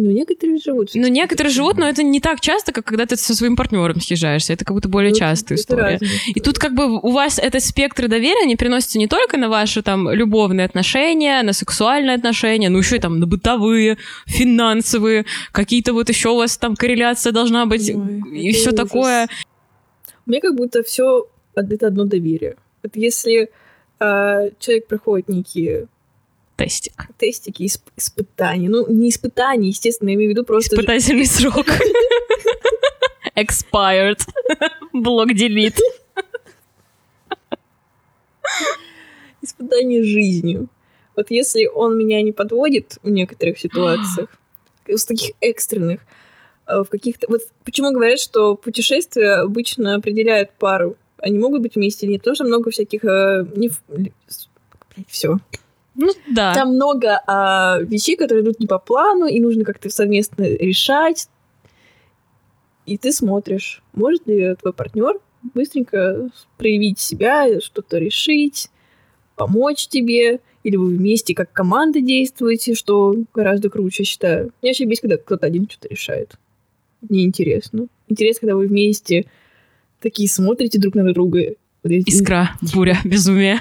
Ну, 0.00 0.12
некоторые 0.12 0.58
живут. 0.58 0.90
Ну, 0.94 1.08
некоторые 1.08 1.52
живут, 1.52 1.76
но 1.76 1.88
это 1.88 2.04
не 2.04 2.20
так 2.20 2.40
часто, 2.40 2.70
как 2.70 2.84
когда 2.84 3.04
ты 3.04 3.16
со 3.16 3.34
своим 3.34 3.56
партнером 3.56 4.00
съезжаешься. 4.00 4.52
Это 4.52 4.64
как 4.64 4.76
будто 4.76 4.88
более 4.88 5.10
Ну, 5.10 5.18
частая 5.18 5.58
история. 5.58 5.98
И 6.28 6.38
тут 6.38 6.60
как 6.60 6.74
бы 6.74 7.00
у 7.00 7.10
вас 7.10 7.40
этот 7.40 7.64
спектр 7.64 8.06
доверия 8.06 8.46
не 8.46 8.54
переносится 8.54 8.98
не 8.98 9.08
только 9.08 9.36
на 9.38 9.48
ваши 9.48 9.82
там 9.82 10.08
любовные 10.08 10.66
отношения, 10.66 11.42
на 11.42 11.52
сексуальные 11.52 12.14
отношения, 12.14 12.68
но 12.68 12.78
еще 12.78 12.96
и 12.96 13.00
там 13.00 13.18
на 13.18 13.26
бытовые, 13.26 13.98
финансовые, 14.26 15.24
какие-то 15.50 15.92
вот 15.92 16.08
еще 16.08 16.28
у 16.28 16.36
вас 16.36 16.56
там 16.56 16.76
корреляция 16.76 17.32
должна 17.32 17.66
быть 17.66 17.90
Ой, 17.90 18.22
и 18.32 18.52
все 18.52 18.68
ужас. 18.68 18.74
такое. 18.74 19.28
Мне 20.26 20.40
как 20.40 20.54
будто 20.54 20.84
все 20.84 21.26
это 21.56 21.88
одно 21.88 22.04
доверие. 22.04 22.54
Вот 22.84 22.92
если 22.94 23.50
а, 23.98 24.50
человек 24.60 24.86
проходит 24.86 25.28
некие 25.28 25.88
Тестик. 26.58 26.92
тестики, 27.16 27.62
исп- 27.62 27.92
испытания, 27.96 28.68
ну, 28.68 28.84
не 28.90 29.10
испытания, 29.10 29.68
естественно, 29.68 30.08
я 30.08 30.16
имею 30.16 30.30
в 30.30 30.32
виду 30.32 30.44
просто... 30.44 30.74
Испытательный 30.74 31.26
срок. 31.26 31.66
Expired. 33.36 34.18
Блок 34.92 35.34
делит. 35.34 35.78
испытание 39.40 40.02
жизнью. 40.02 40.68
Вот 41.14 41.30
если 41.30 41.66
он 41.66 41.96
меня 41.96 42.20
не 42.22 42.32
подводит 42.32 42.98
в 43.02 43.08
некоторых 43.08 43.58
ситуациях, 43.58 44.28
в 44.86 45.04
таких 45.06 45.36
экстренных, 45.40 46.00
э, 46.66 46.82
в 46.82 46.86
каких-то... 46.86 47.26
Вот 47.28 47.42
почему 47.64 47.92
говорят, 47.92 48.18
что 48.18 48.56
путешествия 48.56 49.42
обычно 49.42 49.94
определяют 49.94 50.50
пару. 50.58 50.96
Они 51.18 51.38
могут 51.38 51.62
быть 51.62 51.76
вместе 51.76 52.06
или 52.06 52.14
нет, 52.14 52.22
потому 52.22 52.34
что 52.34 52.44
много 52.44 52.70
всяких... 52.70 53.04
э, 53.04 53.46
не... 53.54 53.70
Все. 55.06 55.38
Ну 55.98 56.12
да. 56.28 56.54
Там 56.54 56.76
много 56.76 57.20
а, 57.26 57.80
вещей, 57.80 58.16
которые 58.16 58.44
идут 58.44 58.60
не 58.60 58.66
по 58.66 58.78
плану, 58.78 59.26
и 59.26 59.40
нужно 59.40 59.64
как-то 59.64 59.90
совместно 59.90 60.44
решать. 60.44 61.28
И 62.86 62.96
ты 62.96 63.12
смотришь, 63.12 63.82
может 63.92 64.26
ли 64.26 64.54
твой 64.54 64.72
партнер 64.72 65.18
быстренько 65.54 66.30
проявить 66.56 67.00
себя, 67.00 67.60
что-то 67.60 67.98
решить, 67.98 68.70
помочь 69.36 69.88
тебе, 69.88 70.40
или 70.62 70.76
вы 70.76 70.96
вместе 70.96 71.34
как 71.34 71.52
команда 71.52 72.00
действуете, 72.00 72.74
что 72.74 73.14
гораздо 73.34 73.68
круче, 73.68 74.02
я 74.02 74.06
считаю. 74.06 74.52
Мне 74.62 74.70
вообще 74.70 74.84
бесит, 74.84 75.02
когда 75.02 75.16
кто-то 75.16 75.46
один 75.46 75.68
что-то 75.68 75.88
решает. 75.88 76.36
Мне 77.08 77.24
интересно. 77.24 77.88
Интересно, 78.08 78.40
когда 78.40 78.56
вы 78.56 78.66
вместе 78.66 79.26
такие 80.00 80.28
смотрите 80.28 80.78
друг 80.78 80.94
на 80.94 81.12
друга. 81.12 81.54
Искра, 81.82 82.50
буря, 82.74 82.98
безумие. 83.04 83.60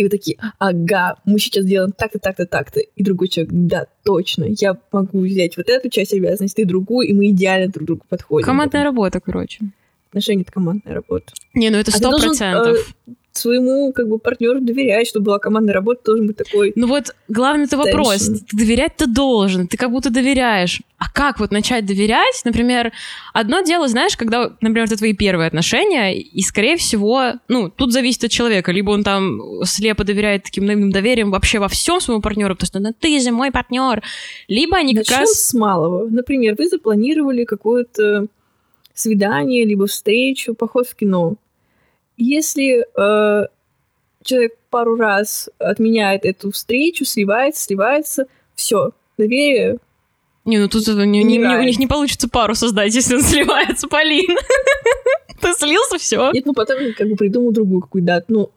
И 0.00 0.04
вы 0.04 0.08
такие, 0.08 0.38
ага, 0.58 1.16
мы 1.26 1.38
сейчас 1.38 1.64
делаем 1.66 1.92
так-то, 1.92 2.18
так-то, 2.18 2.46
так-то. 2.46 2.80
И 2.80 3.02
другой 3.04 3.28
человек, 3.28 3.52
да, 3.52 3.86
точно, 4.02 4.46
я 4.48 4.76
могу 4.92 5.20
взять 5.20 5.56
вот 5.56 5.68
эту 5.68 5.90
часть 5.90 6.14
обязанностей, 6.14 6.64
другую, 6.64 7.06
и 7.08 7.12
мы 7.12 7.28
идеально 7.30 7.70
друг 7.70 7.86
другу 7.86 8.02
подходим. 8.08 8.46
Командная 8.46 8.82
работа, 8.84 9.20
короче. 9.20 9.60
Отношения— 10.08 10.42
это 10.44 10.52
командная 10.52 10.94
работа. 10.94 11.32
Не, 11.54 11.70
ну 11.70 11.76
это 11.78 11.90
А 11.90 11.92
ты 11.92 11.98
сто 11.98 12.18
процентов. 12.18 12.94
э, 13.06 13.12
своему 13.40 13.92
как 13.92 14.08
бы 14.08 14.18
партнеру 14.18 14.60
доверять, 14.60 15.08
чтобы 15.08 15.26
была 15.26 15.38
командная 15.38 15.74
работа, 15.74 16.02
должен 16.04 16.26
быть 16.26 16.36
такой. 16.36 16.72
Ну 16.76 16.86
вот 16.86 17.14
главный 17.28 17.64
это 17.64 17.76
вопрос. 17.76 18.26
Ты 18.26 18.56
доверять 18.56 18.96
ты 18.96 19.06
должен, 19.06 19.66
ты 19.66 19.76
как 19.76 19.90
будто 19.90 20.10
доверяешь. 20.10 20.80
А 20.98 21.10
как 21.10 21.40
вот 21.40 21.50
начать 21.50 21.86
доверять? 21.86 22.42
Например, 22.44 22.92
одно 23.32 23.62
дело, 23.62 23.88
знаешь, 23.88 24.16
когда, 24.16 24.50
например, 24.60 24.84
это 24.84 24.96
твои 24.96 25.14
первые 25.14 25.46
отношения, 25.46 26.14
и, 26.14 26.42
скорее 26.42 26.76
всего, 26.76 27.32
ну, 27.48 27.70
тут 27.70 27.92
зависит 27.92 28.24
от 28.24 28.30
человека. 28.30 28.70
Либо 28.70 28.90
он 28.90 29.02
там 29.02 29.64
слепо 29.64 30.04
доверяет 30.04 30.44
таким 30.44 30.66
наивным 30.66 30.90
доверием 30.92 31.30
вообще 31.30 31.58
во 31.58 31.68
всем 31.68 32.00
своему 32.00 32.20
партнеру, 32.20 32.54
потому 32.54 32.66
что 32.66 32.80
ну, 32.80 32.94
ты 32.98 33.18
же 33.20 33.30
мой 33.30 33.50
партнер. 33.50 34.02
Либо 34.46 34.76
они 34.76 34.94
как 34.94 35.06
Начнем 35.06 35.20
раз... 35.20 35.32
с 35.32 35.54
малого. 35.54 36.06
Например, 36.08 36.54
вы 36.58 36.68
запланировали 36.68 37.44
какое-то 37.44 38.26
свидание, 38.94 39.64
либо 39.64 39.86
встречу, 39.86 40.54
поход 40.54 40.86
в 40.86 40.94
кино. 40.94 41.36
Если 42.22 42.84
э, 42.84 43.46
человек 44.22 44.52
пару 44.68 44.96
раз 44.96 45.48
отменяет 45.58 46.26
эту 46.26 46.52
встречу, 46.52 47.06
сливается, 47.06 47.62
сливается, 47.62 48.26
все, 48.54 48.92
доверие 49.16 49.78
Не, 50.44 50.58
ну 50.58 50.68
тут 50.68 50.86
не- 50.86 51.06
не- 51.24 51.38
не- 51.38 51.38
у 51.38 51.62
них 51.62 51.78
не 51.78 51.86
получится 51.86 52.28
пару 52.28 52.54
создать, 52.54 52.94
если 52.94 53.16
он 53.16 53.22
сливается, 53.22 53.88
Полин. 53.88 54.36
Ты 55.40 55.54
слился, 55.54 55.96
все. 55.96 56.30
Нет, 56.32 56.44
ну 56.44 56.52
потом 56.52 56.76
как 56.94 57.08
бы 57.08 57.16
придумал 57.16 57.52
другую 57.52 57.80
какую 57.80 58.04
дату. 58.04 58.26
Ну, 58.28 58.50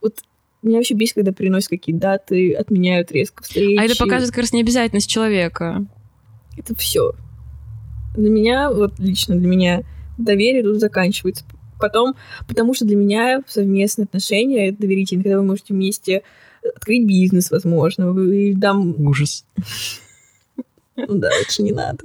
вот 0.00 0.16
меня 0.62 0.78
вообще 0.78 0.94
бесит, 0.94 1.14
когда 1.14 1.30
приносят 1.32 1.70
какие 1.70 1.94
даты, 1.94 2.52
отменяют 2.54 3.12
резко 3.12 3.44
встречи. 3.44 3.78
А 3.78 3.84
это 3.84 3.96
показывает 3.96 4.30
как 4.30 4.38
раз 4.42 4.52
необязательность 4.52 5.08
человека. 5.08 5.86
Это 6.56 6.74
все. 6.74 7.12
Для 8.16 8.28
меня, 8.28 8.72
вот 8.72 8.98
лично 8.98 9.36
для 9.36 9.46
меня, 9.46 9.82
доверие 10.16 10.64
тут 10.64 10.80
заканчивается. 10.80 11.44
Потом, 11.80 12.14
потому 12.46 12.74
что 12.74 12.84
для 12.84 12.96
меня 12.96 13.42
совместные 13.46 14.04
отношения 14.04 14.68
это 14.68 14.78
доверительно, 14.82 15.22
когда 15.22 15.38
вы 15.38 15.44
можете 15.44 15.74
вместе 15.74 16.22
открыть 16.76 17.06
бизнес, 17.06 17.50
возможно, 17.50 18.12
вы 18.12 18.56
там, 18.60 18.94
Ужас. 19.06 19.44
ну 20.96 21.06
да, 21.14 21.30
лучше 21.38 21.62
не 21.62 21.72
надо. 21.72 22.04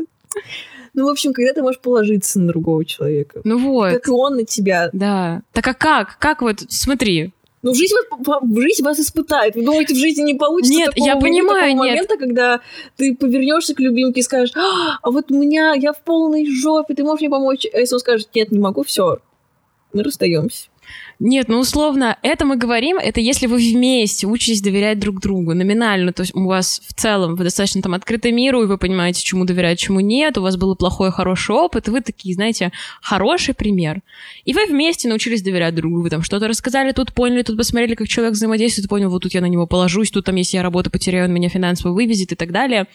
Ну, 0.93 1.07
в 1.07 1.09
общем, 1.09 1.33
когда 1.33 1.53
ты 1.53 1.63
можешь 1.63 1.81
положиться 1.81 2.39
на 2.39 2.47
другого 2.47 2.85
человека. 2.85 3.41
Ну 3.43 3.57
вот. 3.57 3.91
Как 3.93 4.07
и 4.07 4.11
он 4.11 4.35
на 4.35 4.45
тебя. 4.45 4.89
Да. 4.93 5.41
Так 5.51 5.67
а 5.67 5.73
как? 5.73 6.19
Как 6.19 6.43
вот, 6.43 6.63
смотри, 6.69 7.31
Ну, 7.63 7.73
жизнь, 7.73 7.95
вас- 8.19 8.43
в 8.43 8.61
жизнь 8.61 8.83
вас 8.83 8.99
испытает. 8.99 9.55
Вы 9.55 9.63
думаете, 9.65 9.95
в 9.95 9.97
жизни 9.97 10.21
не 10.21 10.33
получится 10.35 10.73
Нет, 10.77 10.89
такого, 10.91 11.07
я 11.07 11.15
понимаю, 11.15 11.71
такого 11.71 11.85
нет. 11.85 11.95
момента, 11.95 12.17
когда 12.17 12.59
ты 12.95 13.15
повернешься 13.15 13.73
к 13.73 13.79
любимке 13.79 14.19
и 14.19 14.23
скажешь, 14.23 14.55
а 14.55 14.99
а 15.01 15.09
вот 15.11 15.31
у 15.31 15.35
меня, 15.41 15.73
я 15.73 15.93
в 15.93 16.01
полной 16.01 16.45
жопе, 16.45 16.93
ты 16.93 17.03
можешь 17.03 17.21
мне 17.21 17.29
помочь? 17.31 17.65
А 17.73 17.79
если 17.79 17.95
он 17.95 17.99
скажет, 17.99 18.29
нет, 18.35 18.51
не 18.51 18.59
могу, 18.59 18.83
все, 18.83 19.17
мы 19.93 20.03
расстаемся. 20.03 20.67
Нет, 21.19 21.47
ну 21.47 21.59
условно, 21.59 22.17
это 22.21 22.45
мы 22.45 22.57
говорим, 22.57 22.97
это 22.97 23.21
если 23.21 23.47
вы 23.47 23.57
вместе 23.57 24.27
учитесь 24.27 24.61
доверять 24.61 24.99
друг 24.99 25.21
другу, 25.21 25.53
номинально, 25.53 26.11
то 26.11 26.21
есть 26.21 26.35
у 26.35 26.45
вас 26.45 26.81
в 26.85 26.93
целом 26.93 27.35
вы 27.35 27.45
достаточно 27.45 27.81
там 27.81 27.93
открыты 27.93 28.31
миру, 28.31 28.63
и 28.63 28.65
вы 28.65 28.77
понимаете, 28.77 29.23
чему 29.23 29.45
доверять, 29.45 29.79
чему 29.79 30.01
нет, 30.01 30.37
у 30.37 30.41
вас 30.41 30.57
был 30.57 30.75
плохой, 30.75 31.11
хороший 31.11 31.55
опыт, 31.55 31.87
и 31.87 31.91
вы 31.91 32.01
такие, 32.01 32.35
знаете, 32.35 32.71
хороший 33.01 33.53
пример. 33.53 34.01
И 34.43 34.53
вы 34.53 34.65
вместе 34.65 35.07
научились 35.07 35.41
доверять 35.41 35.75
другу, 35.75 36.01
вы 36.01 36.09
там 36.09 36.23
что-то 36.23 36.47
рассказали, 36.47 36.91
тут 36.91 37.13
поняли, 37.13 37.43
тут 37.43 37.57
посмотрели, 37.57 37.95
как 37.95 38.07
человек 38.07 38.33
взаимодействует, 38.33 38.89
понял, 38.89 39.09
вот 39.09 39.23
тут 39.23 39.33
я 39.33 39.41
на 39.41 39.47
него 39.47 39.67
положусь, 39.67 40.11
тут 40.11 40.25
там, 40.25 40.35
если 40.35 40.57
я 40.57 40.63
работу 40.63 40.91
потеряю, 40.91 41.25
он 41.25 41.33
меня 41.33 41.49
финансово 41.49 41.93
вывезет 41.93 42.31
и 42.31 42.35
так 42.35 42.51
далее. 42.51 42.87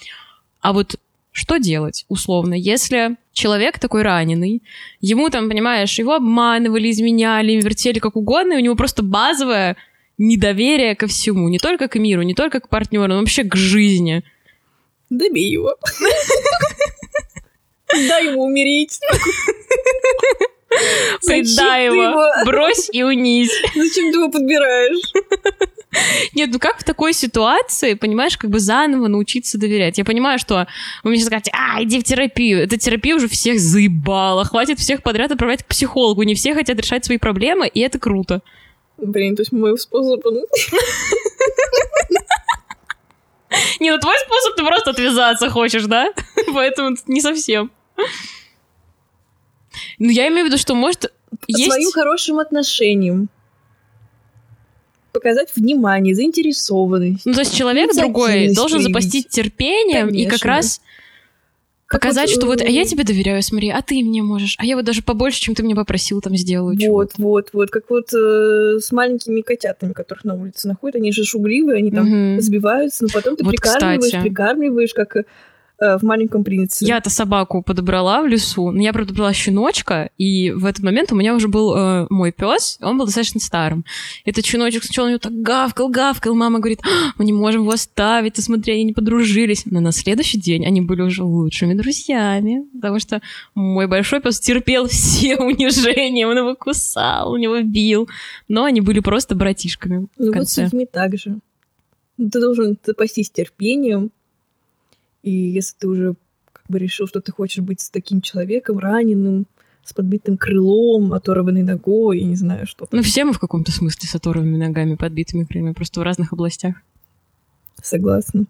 А 0.60 0.72
вот 0.72 0.96
что 1.32 1.58
делать, 1.58 2.04
условно, 2.08 2.54
если 2.54 3.16
человек 3.32 3.78
такой 3.78 4.02
раненый, 4.02 4.62
ему 5.00 5.30
там, 5.30 5.48
понимаешь, 5.48 5.98
его 5.98 6.14
обманывали, 6.14 6.90
изменяли, 6.90 7.52
вертели 7.52 7.98
как 7.98 8.16
угодно, 8.16 8.54
и 8.54 8.56
у 8.56 8.60
него 8.60 8.74
просто 8.74 9.02
базовое 9.02 9.76
недоверие 10.18 10.96
ко 10.96 11.06
всему, 11.06 11.48
не 11.48 11.58
только 11.58 11.88
к 11.88 11.96
миру, 11.96 12.22
не 12.22 12.34
только 12.34 12.60
к 12.60 12.68
партнеру, 12.68 13.06
но 13.06 13.18
вообще 13.18 13.44
к 13.44 13.54
жизни. 13.54 14.24
Добей 15.10 15.50
его. 15.50 15.76
Дай 17.92 18.26
ему 18.26 18.44
умереть. 18.44 19.00
Предай 21.26 21.86
его, 21.86 22.44
брось 22.44 22.88
и 22.92 23.02
унизь. 23.02 23.62
Зачем 23.74 24.12
ты 24.12 24.18
его 24.18 24.30
подбираешь? 24.30 25.12
Нет, 26.34 26.50
ну 26.52 26.58
как 26.58 26.78
в 26.78 26.84
такой 26.84 27.12
ситуации, 27.12 27.94
понимаешь, 27.94 28.36
как 28.36 28.50
бы 28.50 28.60
заново 28.60 29.08
научиться 29.08 29.58
доверять? 29.58 29.98
Я 29.98 30.04
понимаю, 30.04 30.38
что 30.38 30.66
вы 31.02 31.10
мне 31.10 31.18
сейчас 31.18 31.28
скажете, 31.28 31.50
а, 31.54 31.82
иди 31.82 31.98
в 32.00 32.04
терапию. 32.04 32.62
Эта 32.62 32.76
терапия 32.76 33.16
уже 33.16 33.28
всех 33.28 33.58
заебала. 33.58 34.44
Хватит 34.44 34.78
всех 34.78 35.02
подряд 35.02 35.30
отправлять 35.32 35.62
к 35.62 35.66
психологу. 35.66 36.22
Не 36.24 36.34
все 36.34 36.54
хотят 36.54 36.78
решать 36.78 37.04
свои 37.04 37.18
проблемы, 37.18 37.66
и 37.68 37.80
это 37.80 37.98
круто. 37.98 38.42
Блин, 38.98 39.36
то 39.36 39.42
есть 39.42 39.52
мой 39.52 39.78
способ... 39.78 40.24
он- 40.26 40.44
Не, 43.80 43.90
ну 43.92 43.98
твой 43.98 44.16
способ 44.18 44.56
ты 44.56 44.64
просто 44.64 44.90
отвязаться 44.90 45.48
хочешь, 45.48 45.84
да? 45.84 46.12
Поэтому 46.52 46.96
не 47.06 47.20
совсем. 47.22 47.70
Ну, 49.98 50.10
я 50.10 50.28
имею 50.28 50.44
в 50.44 50.48
виду, 50.48 50.58
что, 50.58 50.74
может, 50.74 51.12
есть... 51.46 51.72
Своим 51.72 51.90
хорошим 51.92 52.38
отношением. 52.38 53.28
Показать 55.12 55.48
внимание, 55.56 56.14
заинтересованность. 56.14 57.24
Ну, 57.26 57.32
то 57.32 57.40
есть 57.40 57.56
человек 57.56 57.94
другой 57.94 58.54
должен 58.54 58.80
запастить 58.82 59.28
терпением 59.28 60.08
и 60.08 60.24
как 60.24 60.40
Конечно. 60.40 60.48
раз 60.48 60.80
Показать, 61.90 62.28
вот, 62.28 62.36
что 62.36 62.46
вот, 62.46 62.60
а 62.60 62.68
я 62.68 62.82
э, 62.82 62.84
тебе 62.84 63.02
доверяю, 63.02 63.42
смотри, 63.42 63.70
а 63.70 63.80
ты 63.80 64.04
мне 64.04 64.22
можешь, 64.22 64.56
а 64.58 64.66
я 64.66 64.76
вот 64.76 64.84
даже 64.84 65.02
побольше, 65.02 65.40
чем 65.40 65.54
ты 65.54 65.62
мне 65.62 65.74
попросил, 65.74 66.20
там 66.20 66.36
сделаю. 66.36 66.76
Вот, 66.86 67.12
вот, 67.16 67.48
вот, 67.54 67.70
как 67.70 67.88
вот 67.88 68.12
э, 68.12 68.78
с 68.78 68.92
маленькими 68.92 69.40
котятами, 69.40 69.94
которых 69.94 70.24
на 70.24 70.34
улице 70.34 70.68
находят, 70.68 70.96
они 70.96 71.12
же 71.12 71.24
шугливые, 71.24 71.78
они 71.78 71.90
там 71.90 72.04
Мгм. 72.06 72.42
сбиваются, 72.42 73.04
но 73.04 73.10
потом 73.10 73.36
ты 73.36 73.44
Вот, 73.44 73.52
прикармливаешь, 73.52 74.04
кстати. 74.04 74.22
прикармливаешь, 74.22 74.92
как 74.92 75.16
э, 75.16 75.24
в 75.80 76.02
маленьком 76.02 76.44
принце. 76.44 76.84
Я-то 76.84 77.10
собаку 77.10 77.62
подобрала 77.62 78.22
в 78.22 78.26
лесу, 78.26 78.70
но 78.70 78.82
я 78.82 78.92
подобрала 78.92 79.32
щеночка, 79.32 80.10
и 80.18 80.50
в 80.50 80.64
этот 80.64 80.82
момент 80.82 81.12
у 81.12 81.16
меня 81.16 81.34
уже 81.34 81.48
был 81.48 81.76
э, 81.76 82.06
мой 82.10 82.32
пес, 82.32 82.78
он 82.80 82.98
был 82.98 83.06
достаточно 83.06 83.40
старым. 83.40 83.84
Этот 84.24 84.44
щеночек 84.44 84.84
сначала 84.84 85.06
у 85.06 85.08
него 85.10 85.18
так 85.18 85.32
гавкал, 85.32 85.88
гавкал, 85.88 86.34
мама 86.34 86.58
говорит, 86.58 86.80
«А, 86.84 87.12
мы 87.16 87.24
не 87.24 87.32
можем 87.32 87.62
его 87.62 87.72
оставить, 87.72 88.34
ты 88.34 88.42
смотри, 88.42 88.74
они 88.74 88.84
не 88.84 88.92
подружились. 88.92 89.64
Но 89.66 89.80
на 89.80 89.92
следующий 89.92 90.40
день 90.40 90.66
они 90.66 90.80
были 90.80 91.02
уже 91.02 91.22
лучшими 91.22 91.74
друзьями, 91.74 92.64
потому 92.74 92.98
что 92.98 93.20
мой 93.54 93.86
большой 93.86 94.20
пес 94.20 94.40
терпел 94.40 94.88
все 94.88 95.36
унижения, 95.38 96.26
он 96.26 96.38
его 96.38 96.54
кусал, 96.54 97.32
он 97.32 97.40
его 97.40 97.60
бил, 97.62 98.08
но 98.48 98.64
они 98.64 98.80
были 98.80 99.00
просто 99.00 99.34
братишками 99.34 100.08
Ну 100.18 100.32
вот 100.32 100.48
с 100.48 100.58
людьми 100.58 100.86
так 100.90 101.16
же. 101.16 101.38
Ты 102.16 102.40
должен 102.40 102.76
запастись 102.84 103.30
терпением, 103.30 104.10
и 105.28 105.50
если 105.50 105.76
ты 105.78 105.88
уже 105.88 106.14
как 106.52 106.64
бы 106.68 106.78
решил, 106.78 107.06
что 107.06 107.20
ты 107.20 107.32
хочешь 107.32 107.62
быть 107.62 107.80
с 107.80 107.90
таким 107.90 108.20
человеком, 108.20 108.78
раненым, 108.78 109.46
с 109.84 109.92
подбитым 109.92 110.36
крылом, 110.36 111.12
оторванной 111.12 111.62
ногой, 111.62 112.22
не 112.22 112.34
знаю, 112.34 112.66
что. 112.66 112.88
Ну, 112.90 113.02
все 113.02 113.24
мы 113.24 113.32
в 113.32 113.38
каком-то 113.38 113.70
смысле 113.72 114.08
с 114.08 114.14
оторванными 114.14 114.56
ногами, 114.56 114.94
подбитыми 114.94 115.44
крыльями, 115.44 115.72
просто 115.72 116.00
в 116.00 116.02
разных 116.02 116.32
областях. 116.32 116.76
Согласна. 117.82 118.46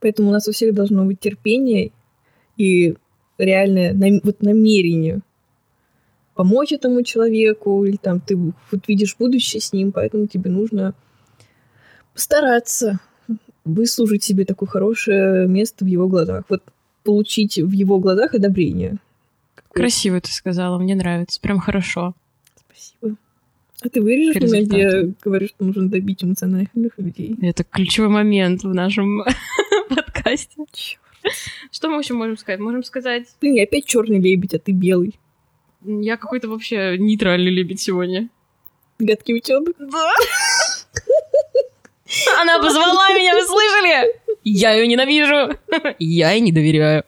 Поэтому 0.00 0.28
у 0.28 0.32
нас 0.32 0.46
у 0.48 0.52
всех 0.52 0.74
должно 0.74 1.04
быть 1.04 1.20
терпение 1.20 1.90
и 2.56 2.94
реальное 3.38 3.92
нам- 3.92 4.20
вот 4.22 4.42
намерение 4.42 5.20
помочь 6.34 6.72
этому 6.72 7.02
человеку, 7.02 7.84
или 7.84 7.96
там 7.96 8.20
ты 8.20 8.36
вот 8.36 8.88
видишь 8.88 9.16
будущее 9.18 9.60
с 9.60 9.72
ним, 9.72 9.90
поэтому 9.90 10.26
тебе 10.26 10.50
нужно 10.50 10.94
постараться 12.12 13.00
выслужить 13.66 14.22
себе 14.24 14.44
такое 14.44 14.68
хорошее 14.68 15.46
место 15.46 15.84
в 15.84 15.88
его 15.88 16.08
глазах. 16.08 16.44
Вот 16.48 16.62
получить 17.04 17.58
в 17.58 17.72
его 17.72 17.98
глазах 17.98 18.34
одобрение. 18.34 18.96
Красиво 19.72 20.20
ты 20.20 20.30
сказала, 20.32 20.78
мне 20.78 20.94
нравится, 20.94 21.40
прям 21.40 21.58
хорошо. 21.58 22.14
Спасибо. 22.56 23.16
А 23.82 23.88
ты 23.90 24.00
вырежешь 24.00 24.40
меня, 24.40 24.62
где 24.62 24.78
я 24.78 25.12
говорю, 25.22 25.48
что 25.48 25.64
нужно 25.64 25.88
добить 25.90 26.24
эмоциональных 26.24 26.92
людей? 26.96 27.36
Это 27.42 27.62
ключевой 27.64 28.08
момент 28.08 28.62
в 28.64 28.72
нашем 28.72 29.22
подкасте. 29.88 30.64
Чёрт. 30.72 31.00
Что 31.70 31.90
мы 31.90 32.00
еще 32.00 32.14
можем 32.14 32.36
сказать? 32.38 32.60
Можем 32.60 32.84
сказать, 32.84 33.24
Блин, 33.40 33.54
я 33.54 33.64
опять 33.64 33.84
черный 33.84 34.20
лебедь, 34.20 34.54
а 34.54 34.58
ты 34.58 34.72
белый. 34.72 35.18
я 35.84 36.16
какой-то 36.16 36.48
вообще 36.48 36.96
нейтральный 36.98 37.50
лебедь 37.50 37.80
сегодня. 37.80 38.28
Гадкий 38.98 39.34
утенок. 39.34 39.74
Да. 39.78 40.12
Она 42.40 42.58
позвала 42.60 43.08
меня, 43.14 43.34
вы 43.34 43.44
слышали? 43.44 44.12
Я 44.44 44.72
ее 44.74 44.86
ненавижу. 44.86 45.58
Я 45.98 46.32
ей 46.32 46.40
не 46.40 46.52
доверяю. 46.52 47.04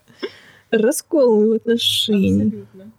Раскол 0.70 1.48
в 1.48 1.52
отношениях. 1.54 2.52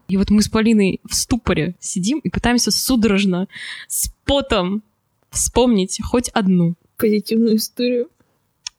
И 0.08 0.18
вот 0.18 0.30
мы 0.32 0.42
с 0.42 0.50
Полиной 0.50 1.02
в 1.08 1.14
ступоре 1.14 1.76
сидим 1.80 2.20
и 2.20 2.30
пытаемся 2.30 2.72
судорожно 2.72 3.48
с 3.88 4.12
потом 4.26 4.82
вспомнить 5.30 6.00
хоть 6.04 6.30
одну, 6.30 6.74
Позитивную 6.98 7.58
историю. 7.58 8.10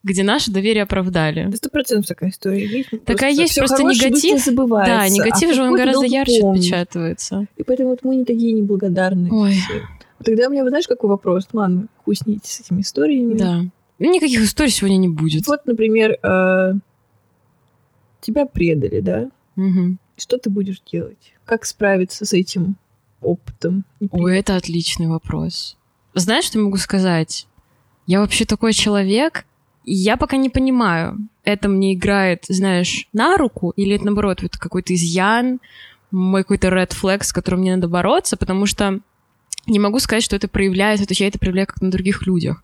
где 0.03 0.25
наше 0.25 0.51
доверие 0.51 0.83
оправдали. 0.83 1.47
Да 1.49 1.57
сто 1.57 1.69
процентов 1.71 2.09
такая 2.09 2.31
история 2.31 2.67
есть. 2.67 2.89
Такая 3.05 3.31
есть, 3.33 3.53
всё 3.53 3.61
просто 3.61 3.83
негатив- 3.85 4.39
забывается, 4.43 4.93
Да, 4.97 5.09
негатив 5.09 5.51
а 5.51 5.55
же 5.55 5.63
он 5.63 5.77
гораздо 5.77 6.07
ярче 6.07 6.41
помнишь. 6.41 6.65
отпечатывается. 6.65 7.47
И 7.57 7.63
поэтому 7.63 7.91
вот 7.91 8.01
мы 8.03 8.17
не 8.17 8.25
такие 8.25 8.53
неблагодарные. 8.55 9.31
Ой. 9.33 9.53
все. 9.53 9.83
Тогда 10.25 10.49
у 10.49 10.51
меня, 10.51 10.69
знаешь, 10.69 10.87
какой 10.87 11.09
вопрос? 11.09 11.49
Ладно, 11.53 11.87
хуй 12.05 12.17
с 12.17 12.23
этими 12.61 12.83
историями. 12.83 13.35
Да. 13.35 13.61
Ну, 13.99 14.13
Никаких 14.13 14.43
историй 14.43 14.71
сегодня 14.71 14.97
не 14.97 15.09
будет. 15.09 15.47
Вот, 15.47 15.67
например, 15.67 16.19
э, 16.23 16.75
тебя 18.21 18.47
предали, 18.47 19.01
да? 19.01 19.31
Мгм. 19.57 19.99
Что 20.17 20.39
ты 20.39 20.51
будешь 20.51 20.81
делать? 20.81 21.35
Как 21.45 21.65
справиться 21.65 22.25
с 22.25 22.33
этим 22.33 22.77
опытом? 23.21 23.85
Ой, 24.11 24.39
это 24.39 24.57
отличный 24.57 25.09
вопрос. 25.09 25.77
Знаешь, 26.15 26.45
что 26.45 26.59
я 26.59 26.65
могу 26.65 26.77
сказать? 26.77 27.47
Я 28.07 28.21
вообще 28.21 28.45
такой 28.45 28.73
человек, 28.73 29.47
и 29.85 29.95
я 29.95 30.17
пока 30.17 30.37
не 30.37 30.51
понимаю, 30.51 31.17
это 31.45 31.69
мне 31.69 31.95
играет, 31.95 32.45
знаешь, 32.49 33.09
на 33.13 33.37
руку, 33.37 33.73
или 33.77 33.97
это, 33.97 34.07
наоборот, 34.07 34.43
это 34.43 34.59
какой-то 34.59 34.95
изъян, 34.95 35.61
мой 36.11 36.43
какой-то 36.43 36.69
red 36.69 36.91
flag, 36.91 37.23
с 37.23 37.33
которым 37.33 37.61
мне 37.61 37.77
надо 37.77 37.89
бороться, 37.89 38.37
потому 38.37 38.67
что 38.67 39.01
не 39.66 39.79
могу 39.79 39.99
сказать, 39.99 40.23
что 40.23 40.37
это 40.37 40.49
проявляется, 40.49 41.07
то 41.07 41.12
есть 41.12 41.20
я 41.20 41.29
это 41.29 41.38
проявляю 41.38 41.66
как 41.66 41.81
на 41.81 41.90
других 41.90 42.27
людях. 42.27 42.62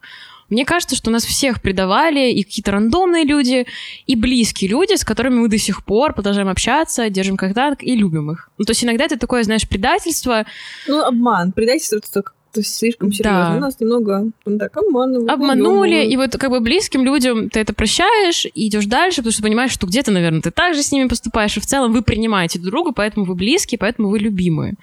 Мне 0.49 0.63
кажется, 0.63 0.95
что 0.95 1.11
нас 1.11 1.25
всех 1.25 1.61
предавали 1.61 2.31
и 2.31 2.43
какие-то 2.43 2.71
рандомные 2.71 3.25
люди, 3.25 3.65
и 4.05 4.15
близкие 4.15 4.69
люди, 4.69 4.95
с 4.95 5.03
которыми 5.03 5.39
мы 5.39 5.49
до 5.49 5.57
сих 5.57 5.83
пор 5.83 6.13
продолжаем 6.13 6.47
общаться, 6.47 7.09
держим 7.09 7.35
контакт 7.35 7.83
и 7.83 7.95
любим 7.95 8.31
их. 8.31 8.49
Ну, 8.57 8.63
то 8.63 8.71
есть 8.71 8.83
иногда 8.83 9.05
это 9.05 9.19
такое, 9.19 9.43
знаешь, 9.43 9.67
предательство, 9.67 10.45
Ну, 10.87 11.03
обман. 11.03 11.51
Предательство 11.51 11.97
это 11.97 12.21
как-то 12.23 12.63
слишком 12.63 13.09
Да. 13.09 13.15
серьезно. 13.15 13.57
У 13.57 13.59
нас 13.59 13.79
немного 13.81 14.31
ну, 14.45 14.57
так 14.57 14.77
обманывают. 14.77 15.29
обманули, 15.29 16.05
и 16.05 16.15
вот 16.15 16.37
как 16.37 16.49
бы 16.49 16.61
близким 16.61 17.03
людям 17.03 17.49
ты 17.49 17.59
это 17.59 17.73
прощаешь 17.73 18.45
и 18.45 18.67
идешь 18.69 18.85
дальше, 18.85 19.17
потому 19.17 19.33
что 19.33 19.43
понимаешь, 19.43 19.71
что 19.71 19.85
где-то, 19.85 20.11
наверное, 20.11 20.41
ты 20.41 20.51
также 20.51 20.81
с 20.81 20.93
ними 20.93 21.09
поступаешь, 21.09 21.57
и 21.57 21.59
в 21.59 21.65
целом 21.65 21.91
вы 21.91 22.01
принимаете 22.01 22.57
друг 22.59 22.71
друга, 22.71 22.91
поэтому 22.93 23.25
вы 23.25 23.35
близкие, 23.35 23.77
поэтому 23.79 24.07
вы 24.07 24.19
любимые. 24.19 24.75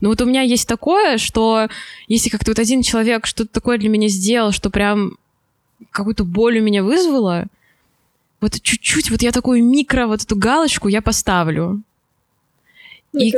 Но 0.00 0.08
вот 0.08 0.20
у 0.20 0.26
меня 0.26 0.42
есть 0.42 0.68
такое, 0.68 1.18
что 1.18 1.68
если 2.08 2.28
как-то 2.28 2.50
вот 2.50 2.58
один 2.58 2.82
человек 2.82 3.26
что-то 3.26 3.50
такое 3.52 3.78
для 3.78 3.88
меня 3.88 4.08
сделал, 4.08 4.52
что 4.52 4.70
прям 4.70 5.16
какую-то 5.90 6.24
боль 6.24 6.58
у 6.58 6.62
меня 6.62 6.82
вызвало, 6.82 7.46
вот 8.40 8.60
чуть-чуть, 8.60 9.10
вот 9.10 9.22
я 9.22 9.32
такую 9.32 9.64
микро, 9.64 10.06
вот 10.06 10.22
эту 10.22 10.36
галочку 10.36 10.88
я 10.88 11.00
поставлю. 11.02 11.82
На 13.12 13.20
и- 13.20 13.30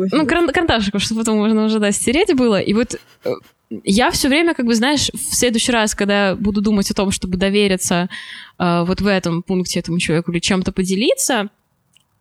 возьми. 0.00 0.18
Ну, 0.18 0.26
каран- 0.26 0.48
карандашиком, 0.48 1.00
чтобы 1.00 1.20
потом 1.20 1.38
можно 1.38 1.64
уже, 1.64 1.78
да, 1.78 1.92
стереть 1.92 2.34
было. 2.34 2.60
И 2.60 2.74
вот 2.74 3.00
э, 3.24 3.34
я 3.84 4.10
все 4.10 4.28
время, 4.28 4.54
как 4.54 4.66
бы, 4.66 4.74
знаешь, 4.74 5.10
в 5.12 5.34
следующий 5.34 5.70
раз, 5.72 5.94
когда 5.94 6.34
буду 6.34 6.60
думать 6.60 6.90
о 6.90 6.94
том, 6.94 7.12
чтобы 7.12 7.36
довериться 7.36 8.08
э, 8.58 8.84
вот 8.84 9.00
в 9.00 9.06
этом 9.06 9.42
пункте 9.42 9.78
этому 9.78 9.98
человеку 9.98 10.32
или 10.32 10.40
чем-то 10.40 10.72
поделиться, 10.72 11.48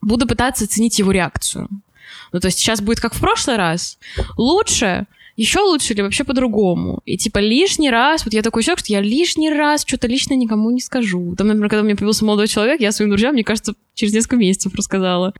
буду 0.02 0.28
пытаться 0.28 0.66
оценить 0.66 1.00
его 1.00 1.12
реакцию. 1.12 1.68
Ну, 2.32 2.40
то 2.40 2.48
есть 2.48 2.60
сейчас 2.60 2.82
будет 2.82 3.00
как 3.00 3.14
в 3.14 3.20
прошлый 3.20 3.58
раз. 3.58 3.98
Лучше, 4.38 5.08
еще 5.38 5.60
лучше 5.60 5.94
или 5.94 6.02
вообще 6.02 6.24
по-другому. 6.24 7.02
И 7.06 7.18
типа 7.18 7.40
лишний 7.40 7.90
раз, 7.90 8.26
вот 8.26 8.34
я 8.34 8.42
такой 8.42 8.64
человек, 8.64 8.80
что 8.80 8.94
я 8.94 9.02
лишний 9.02 9.50
раз 9.50 9.84
что-то 9.86 10.08
лично 10.08 10.34
никому 10.34 10.72
не 10.72 10.82
скажу. 10.82 11.36
Там, 11.36 11.48
например, 11.48 11.70
когда 11.70 11.82
у 11.82 11.86
меня 11.86 11.96
появился 11.96 12.26
молодой 12.26 12.48
человек, 12.48 12.82
я 12.82 12.92
своим 12.92 13.12
друзьям, 13.12 13.34
мне 13.34 13.44
кажется, 13.44 13.74
через 13.94 14.14
несколько 14.14 14.36
месяцев 14.38 14.76
рассказала. 14.76 15.34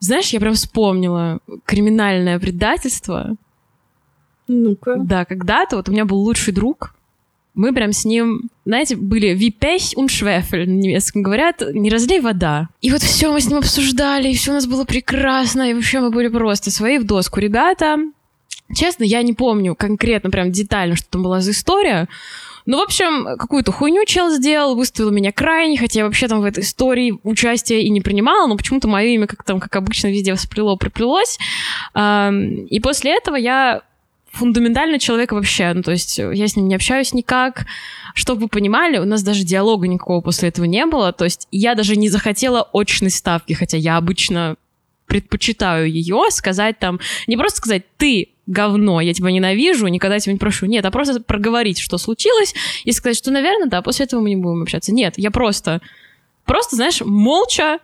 Знаешь, 0.00 0.30
я 0.30 0.40
прям 0.40 0.54
вспомнила 0.54 1.38
криминальное 1.64 2.38
предательство. 2.38 3.36
Ну-ка. 4.48 4.96
Да, 4.98 5.24
когда-то 5.24 5.76
вот 5.76 5.88
у 5.88 5.92
меня 5.92 6.04
был 6.04 6.18
лучший 6.18 6.52
друг. 6.52 6.94
Мы 7.54 7.74
прям 7.74 7.92
с 7.92 8.04
ним, 8.04 8.48
знаете, 8.64 8.96
были 8.96 9.34
«Випесь 9.34 9.94
und 9.94 10.06
Schwefel» 10.06 10.64
на 10.64 10.70
немецком 10.70 11.22
говорят, 11.22 11.62
«не 11.72 11.90
разлей 11.90 12.20
вода». 12.20 12.68
И 12.80 12.90
вот 12.90 13.02
все 13.02 13.30
мы 13.30 13.40
с 13.40 13.48
ним 13.48 13.58
обсуждали, 13.58 14.30
и 14.30 14.34
все 14.34 14.52
у 14.52 14.54
нас 14.54 14.66
было 14.66 14.84
прекрасно, 14.84 15.70
и 15.70 15.74
вообще 15.74 16.00
мы 16.00 16.10
были 16.10 16.28
просто 16.28 16.70
свои 16.70 16.98
в 16.98 17.04
доску. 17.04 17.40
Ребята, 17.40 17.98
честно, 18.74 19.04
я 19.04 19.22
не 19.22 19.34
помню 19.34 19.74
конкретно 19.74 20.30
прям 20.30 20.50
детально, 20.50 20.96
что 20.96 21.10
там 21.10 21.22
была 21.22 21.40
за 21.40 21.50
история, 21.50 22.08
ну, 22.64 22.78
в 22.78 22.82
общем, 22.82 23.36
какую-то 23.38 23.72
хуйню 23.72 24.04
чел 24.06 24.30
сделал, 24.30 24.76
выставил 24.76 25.10
меня 25.10 25.32
крайне, 25.32 25.76
хотя 25.76 26.00
я 26.00 26.04
вообще 26.04 26.28
там 26.28 26.40
в 26.40 26.44
этой 26.44 26.62
истории 26.62 27.18
участия 27.24 27.82
и 27.82 27.90
не 27.90 28.00
принимала, 28.00 28.46
но 28.46 28.56
почему-то 28.56 28.86
мое 28.86 29.08
имя, 29.08 29.26
как 29.26 29.42
там, 29.42 29.58
как 29.58 29.74
обычно, 29.74 30.08
везде 30.08 30.34
всплело, 30.36 30.76
приплелось. 30.76 31.38
И 31.96 32.80
после 32.80 33.16
этого 33.16 33.34
я 33.34 33.82
фундаментально 34.32 34.98
человек 34.98 35.32
вообще, 35.32 35.72
ну, 35.74 35.82
то 35.82 35.92
есть 35.92 36.18
я 36.18 36.48
с 36.48 36.56
ним 36.56 36.68
не 36.68 36.74
общаюсь 36.74 37.12
никак. 37.12 37.66
Чтобы 38.14 38.42
вы 38.42 38.48
понимали, 38.48 38.98
у 38.98 39.04
нас 39.04 39.22
даже 39.22 39.44
диалога 39.44 39.86
никакого 39.86 40.20
после 40.20 40.48
этого 40.48 40.64
не 40.64 40.84
было, 40.86 41.12
то 41.12 41.24
есть 41.24 41.48
я 41.50 41.74
даже 41.74 41.96
не 41.96 42.08
захотела 42.08 42.68
очной 42.72 43.10
ставки, 43.10 43.52
хотя 43.52 43.76
я 43.76 43.96
обычно 43.96 44.56
предпочитаю 45.06 45.90
ее 45.90 46.24
сказать 46.30 46.78
там, 46.78 47.00
не 47.26 47.36
просто 47.36 47.58
сказать 47.58 47.84
«ты 47.98 48.30
говно, 48.46 49.00
я 49.00 49.12
тебя 49.12 49.30
ненавижу, 49.30 49.86
никогда 49.88 50.18
тебя 50.18 50.32
не 50.32 50.38
прошу». 50.38 50.66
Нет, 50.66 50.84
а 50.84 50.90
просто 50.90 51.20
проговорить, 51.20 51.78
что 51.78 51.98
случилось, 51.98 52.54
и 52.84 52.92
сказать, 52.92 53.16
что, 53.16 53.30
наверное, 53.30 53.68
да, 53.68 53.82
после 53.82 54.06
этого 54.06 54.20
мы 54.20 54.30
не 54.30 54.36
будем 54.36 54.62
общаться. 54.62 54.92
Нет, 54.92 55.14
я 55.16 55.30
просто, 55.30 55.80
просто, 56.44 56.76
знаешь, 56.76 57.00
молча 57.02 57.78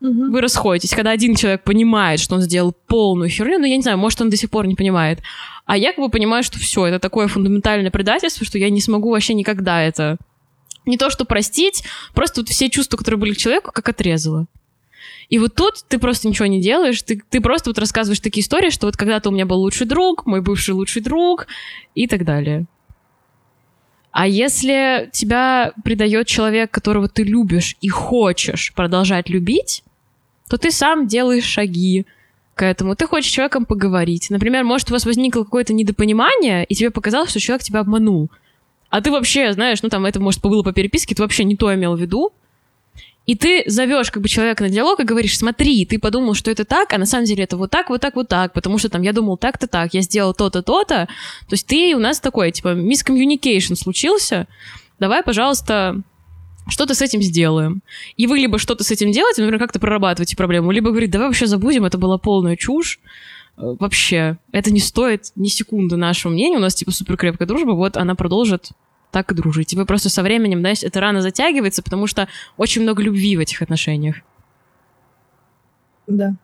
Мгм. 0.00 0.32
вы 0.32 0.40
расходитесь, 0.40 0.90
когда 0.90 1.10
один 1.10 1.34
человек 1.34 1.62
понимает, 1.62 2.20
что 2.20 2.34
он 2.34 2.42
сделал 2.42 2.74
полную 2.86 3.30
херню, 3.30 3.58
ну, 3.58 3.64
я 3.64 3.76
не 3.76 3.82
знаю, 3.82 3.96
может, 3.98 4.20
он 4.20 4.30
до 4.30 4.36
сих 4.36 4.50
пор 4.50 4.66
не 4.66 4.74
понимает, 4.74 5.20
а 5.64 5.76
я 5.76 5.92
как 5.92 6.04
бы 6.04 6.10
понимаю, 6.10 6.42
что 6.42 6.58
все, 6.58 6.86
это 6.86 6.98
такое 6.98 7.26
фундаментальное 7.26 7.90
предательство, 7.90 8.44
что 8.44 8.58
я 8.58 8.70
не 8.70 8.80
смогу 8.80 9.10
вообще 9.10 9.34
никогда 9.34 9.80
это 9.80 10.18
не 10.86 10.98
то 10.98 11.10
что 11.10 11.24
простить, 11.24 11.84
просто 12.14 12.42
вот 12.42 12.50
все 12.50 12.68
чувства, 12.68 12.96
которые 12.96 13.18
были 13.18 13.34
к 13.34 13.38
человеку, 13.38 13.72
как 13.72 13.88
отрезала. 13.88 14.46
И 15.28 15.38
вот 15.38 15.54
тут 15.54 15.76
ты 15.88 15.98
просто 15.98 16.28
ничего 16.28 16.46
не 16.46 16.60
делаешь, 16.60 17.02
ты, 17.02 17.22
ты 17.30 17.40
просто 17.40 17.70
вот 17.70 17.78
рассказываешь 17.78 18.20
такие 18.20 18.42
истории, 18.42 18.70
что 18.70 18.86
вот 18.86 18.96
когда-то 18.96 19.30
у 19.30 19.32
меня 19.32 19.46
был 19.46 19.58
лучший 19.58 19.86
друг, 19.86 20.26
мой 20.26 20.42
бывший 20.42 20.74
лучший 20.74 21.02
друг 21.02 21.46
и 21.94 22.06
так 22.06 22.24
далее. 22.24 22.66
А 24.14 24.28
если 24.28 25.10
тебя 25.12 25.72
предает 25.82 26.28
человек, 26.28 26.70
которого 26.70 27.08
ты 27.08 27.24
любишь 27.24 27.74
и 27.80 27.88
хочешь 27.88 28.72
продолжать 28.72 29.28
любить, 29.28 29.82
то 30.48 30.56
ты 30.56 30.70
сам 30.70 31.08
делаешь 31.08 31.42
шаги 31.42 32.06
к 32.54 32.64
этому. 32.64 32.94
Ты 32.94 33.08
хочешь 33.08 33.32
с 33.32 33.34
человеком 33.34 33.64
поговорить. 33.64 34.30
Например, 34.30 34.62
может, 34.62 34.88
у 34.88 34.92
вас 34.92 35.04
возникло 35.04 35.42
какое-то 35.42 35.74
недопонимание, 35.74 36.64
и 36.64 36.76
тебе 36.76 36.92
показалось, 36.92 37.30
что 37.30 37.40
человек 37.40 37.64
тебя 37.64 37.80
обманул. 37.80 38.30
А 38.88 39.00
ты 39.00 39.10
вообще, 39.10 39.52
знаешь, 39.52 39.82
ну 39.82 39.88
там 39.88 40.06
это, 40.06 40.20
может, 40.20 40.40
было 40.40 40.62
по 40.62 40.72
переписке, 40.72 41.16
ты 41.16 41.22
вообще 41.22 41.42
не 41.42 41.56
то 41.56 41.74
имел 41.74 41.96
в 41.96 42.00
виду, 42.00 42.32
и 43.26 43.36
ты 43.36 43.64
зовешь 43.66 44.10
как 44.10 44.22
бы 44.22 44.28
человека 44.28 44.62
на 44.64 44.70
диалог 44.70 45.00
и 45.00 45.04
говоришь, 45.04 45.38
смотри, 45.38 45.86
ты 45.86 45.98
подумал, 45.98 46.34
что 46.34 46.50
это 46.50 46.64
так, 46.64 46.92
а 46.92 46.98
на 46.98 47.06
самом 47.06 47.24
деле 47.24 47.44
это 47.44 47.56
вот 47.56 47.70
так, 47.70 47.88
вот 47.88 48.00
так, 48.00 48.16
вот 48.16 48.28
так, 48.28 48.52
потому 48.52 48.76
что 48.78 48.90
там 48.90 49.02
я 49.02 49.12
думал 49.12 49.38
так-то 49.38 49.66
так, 49.66 49.94
я 49.94 50.02
сделал 50.02 50.34
то-то, 50.34 50.62
то-то. 50.62 51.06
То 51.48 51.52
есть 51.52 51.66
ты 51.66 51.94
у 51.96 51.98
нас 51.98 52.20
такой, 52.20 52.52
типа, 52.52 52.74
мискоммуникейшн 52.74 53.74
случился, 53.74 54.46
давай, 54.98 55.22
пожалуйста, 55.22 56.02
что-то 56.68 56.94
с 56.94 57.00
этим 57.00 57.22
сделаем. 57.22 57.82
И 58.16 58.26
вы 58.26 58.38
либо 58.38 58.58
что-то 58.58 58.84
с 58.84 58.90
этим 58.90 59.10
делаете, 59.10 59.40
например, 59.40 59.60
как-то 59.60 59.80
прорабатываете 59.80 60.36
проблему, 60.36 60.70
либо 60.70 60.90
говорит, 60.90 61.10
давай 61.10 61.28
вообще 61.28 61.46
забудем, 61.46 61.86
это 61.86 61.96
была 61.96 62.18
полная 62.18 62.56
чушь, 62.56 63.00
э, 63.56 63.62
вообще, 63.80 64.36
это 64.52 64.70
не 64.70 64.80
стоит 64.80 65.32
ни 65.34 65.48
секунды 65.48 65.96
нашего 65.96 66.32
мнения, 66.32 66.58
у 66.58 66.60
нас 66.60 66.74
типа 66.74 66.90
супер 66.90 67.16
крепкая 67.16 67.48
дружба, 67.48 67.72
вот 67.72 67.96
она 67.96 68.14
продолжит 68.14 68.70
так 69.14 69.30
и 69.30 69.34
дружить. 69.36 69.72
И 69.72 69.76
вы 69.76 69.86
просто 69.86 70.08
со 70.08 70.24
временем, 70.24 70.58
знаешь, 70.58 70.82
это 70.82 71.00
рано 71.00 71.22
затягивается, 71.22 71.84
потому 71.84 72.08
что 72.08 72.26
очень 72.56 72.82
много 72.82 73.00
любви 73.00 73.36
в 73.36 73.40
этих 73.40 73.62
отношениях. 73.62 74.16
Да. 76.08 76.34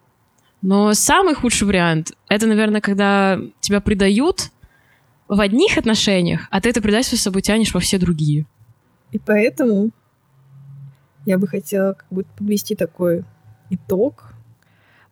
Но 0.63 0.95
самый 0.95 1.35
худший 1.35 1.67
вариант— 1.67 2.13
это, 2.29 2.47
наверное, 2.47 2.81
когда 2.81 3.41
тебя 3.59 3.81
предают 3.81 4.51
в 5.27 5.41
одних 5.41 5.79
отношениях, 5.79 6.47
а 6.53 6.61
ты 6.61 6.69
это 6.69 6.81
предательство 6.81 7.17
с 7.17 7.23
собой 7.23 7.43
тянешь 7.43 7.75
во 7.75 7.81
все 7.81 7.99
другие. 7.99 8.47
И 9.11 9.19
поэтому 9.19 9.91
я 11.27 11.39
бы 11.39 11.49
хотела 11.49 11.95
как 11.95 12.07
бы 12.11 12.25
подвести 12.39 12.77
такой 12.77 13.25
итог. 13.69 14.35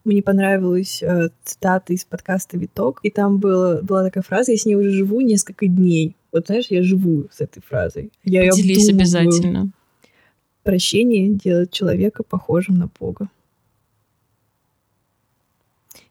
Мне 0.05 0.23
понравилась 0.23 1.03
э, 1.03 1.29
цитата 1.43 1.91
из 1.91 2.05
подкаста 2.05 2.57
«Виток», 2.57 3.01
и 3.03 3.11
там 3.11 3.39
было, 3.39 3.81
была 3.81 4.05
такая 4.05 4.23
фраза 4.23 4.53
«Я 4.53 4.57
с 4.57 4.65
ней 4.65 4.75
уже 4.75 4.91
живу 4.91 5.19
несколько 5.19 5.67
дней». 5.67 6.15
Вот 6.31 6.47
знаешь, 6.47 6.67
я 6.69 6.83
живу 6.83 7.27
с 7.31 7.41
этой 7.41 7.61
фразой. 7.61 8.11
Я 8.23 8.49
Поделись 8.49 8.89
обязательно. 8.89 9.71
Прощение 10.63 11.29
делает 11.29 11.71
человека 11.71 12.23
похожим 12.23 12.77
на 12.77 12.89
Бога. 12.99 13.29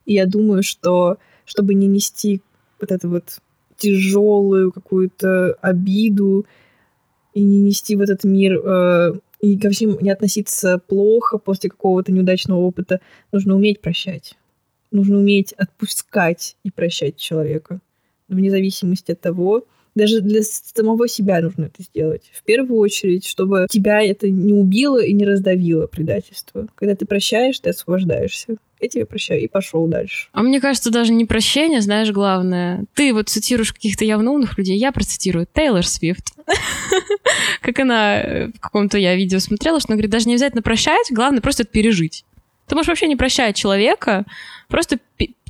И 0.05 0.15
я 0.15 0.27
думаю, 0.27 0.63
что 0.63 1.19
чтобы 1.45 1.75
не 1.75 1.87
нести 1.87 2.43
вот 2.81 2.91
эту 2.93 3.09
вот 3.09 3.41
тяжелую 3.77 4.73
какую-то 4.73 5.55
обиду 5.61 6.47
и 7.33 7.43
не 7.43 7.61
нести 7.61 7.95
в 7.95 8.01
этот 8.01 8.25
мир 8.25 8.59
э, 8.59 9.13
и 9.41 9.57
ко 9.59 9.71
всем 9.71 9.99
не 10.01 10.11
относиться 10.11 10.79
плохо 10.79 11.39
после 11.39 11.71
какого-то 11.71 12.11
неудачного 12.13 12.59
опыта, 12.59 13.01
нужно 13.33 13.55
уметь 13.55 13.81
прощать. 13.81 14.37
Нужно 14.91 15.19
уметь 15.19 15.53
отпускать 15.53 16.57
и 16.65 16.71
прощать 16.71 17.17
человека. 17.17 17.81
Вне 18.29 18.51
зависимости 18.51 19.13
от 19.13 19.21
того, 19.21 19.65
даже 19.99 20.21
для 20.21 20.43
самого 20.43 21.09
себя 21.09 21.41
нужно 21.41 21.65
это 21.65 21.83
сделать. 21.83 22.31
В 22.33 22.43
первую 22.45 22.79
очередь, 22.81 23.27
чтобы 23.27 23.67
тебя 23.71 24.03
это 24.03 24.31
не 24.31 24.53
убило 24.53 25.03
и 25.03 25.13
не 25.13 25.27
раздавило 25.27 25.87
предательство. 25.87 26.69
Когда 26.75 26.95
ты 26.95 27.05
прощаешь, 27.05 27.59
ты 27.61 27.71
освобождаешься. 27.71 28.57
Я 28.81 28.89
тебе 28.89 29.05
прощаю 29.07 29.43
и 29.43 29.49
пошел 29.49 29.87
дальше. 29.89 30.29
А 30.33 30.43
мне 30.43 30.61
кажется, 30.61 30.91
даже 30.91 31.13
не 31.13 31.25
прощение, 31.25 31.81
знаешь, 31.81 32.13
главное. 32.13 32.85
Ты 32.95 33.13
вот 33.13 33.29
цитируешь 33.29 33.73
каких-то 33.73 34.05
явно 34.05 34.31
умных 34.31 34.57
людей, 34.57 34.79
я 34.79 34.93
процитирую 34.93 35.49
Тейлор 35.53 35.85
Свифт. 35.85 36.33
Как 37.61 37.79
она 37.81 38.21
э, 38.21 38.47
в 38.49 38.61
каком-то 38.61 38.97
я 38.99 39.17
видео 39.17 39.41
смотрела, 39.41 39.81
что 39.81 39.91
она 39.91 39.97
говорит, 39.97 40.13
даже 40.13 40.29
не 40.29 40.35
обязательно 40.35 40.63
прощать, 40.63 41.09
главное 41.11 41.41
просто 41.41 41.65
это 41.65 41.73
пережить. 41.73 42.25
Ты 42.69 42.75
можешь 42.75 42.89
вообще 42.89 43.09
не 43.09 43.17
прощать 43.17 43.57
человека, 43.57 44.27
просто 44.69 44.99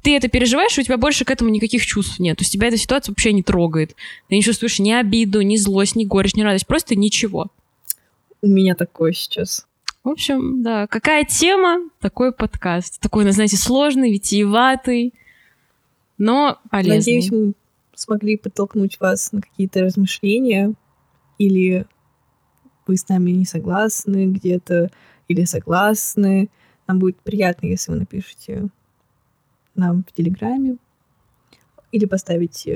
ты 0.00 0.16
это 0.16 0.28
переживаешь, 0.28 0.76
и 0.76 0.80
у 0.80 0.84
тебя 0.84 0.98
больше 0.98 1.24
к 1.24 1.30
этому 1.30 1.50
никаких 1.50 1.84
чувств 1.84 2.18
нет. 2.18 2.38
То 2.38 2.42
есть 2.42 2.52
тебя 2.52 2.68
эта 2.68 2.76
ситуация 2.76 3.12
вообще 3.12 3.32
не 3.32 3.42
трогает. 3.42 3.94
Ты 4.28 4.36
не 4.36 4.42
чувствуешь 4.42 4.78
ни 4.78 4.92
обиду, 4.92 5.40
ни 5.42 5.56
злость, 5.56 5.96
ни 5.96 6.04
горечь, 6.04 6.34
ни 6.34 6.42
радость. 6.42 6.66
Просто 6.66 6.96
ничего. 6.96 7.48
У 8.42 8.46
меня 8.46 8.74
такое 8.74 9.12
сейчас. 9.12 9.66
В 10.04 10.10
общем, 10.10 10.62
да. 10.62 10.86
Какая 10.86 11.24
тема, 11.24 11.88
такой 12.00 12.32
подкаст. 12.32 13.00
Такой, 13.00 13.24
ну, 13.24 13.32
знаете, 13.32 13.56
сложный, 13.56 14.12
витиеватый, 14.12 15.12
но 16.16 16.58
полезный. 16.70 16.96
Надеюсь, 16.96 17.30
мы 17.30 17.52
смогли 17.94 18.36
подтолкнуть 18.36 18.98
вас 19.00 19.32
на 19.32 19.42
какие-то 19.42 19.82
размышления. 19.82 20.74
Или 21.38 21.86
вы 22.86 22.96
с 22.96 23.08
нами 23.08 23.32
не 23.32 23.44
согласны 23.44 24.26
где-то, 24.26 24.90
или 25.28 25.44
согласны. 25.44 26.48
Нам 26.86 26.98
будет 26.98 27.18
приятно, 27.20 27.66
если 27.66 27.92
вы 27.92 27.98
напишите 27.98 28.68
нам 29.78 30.04
в 30.04 30.12
Телеграме 30.12 30.76
или 31.90 32.04
поставить 32.04 32.68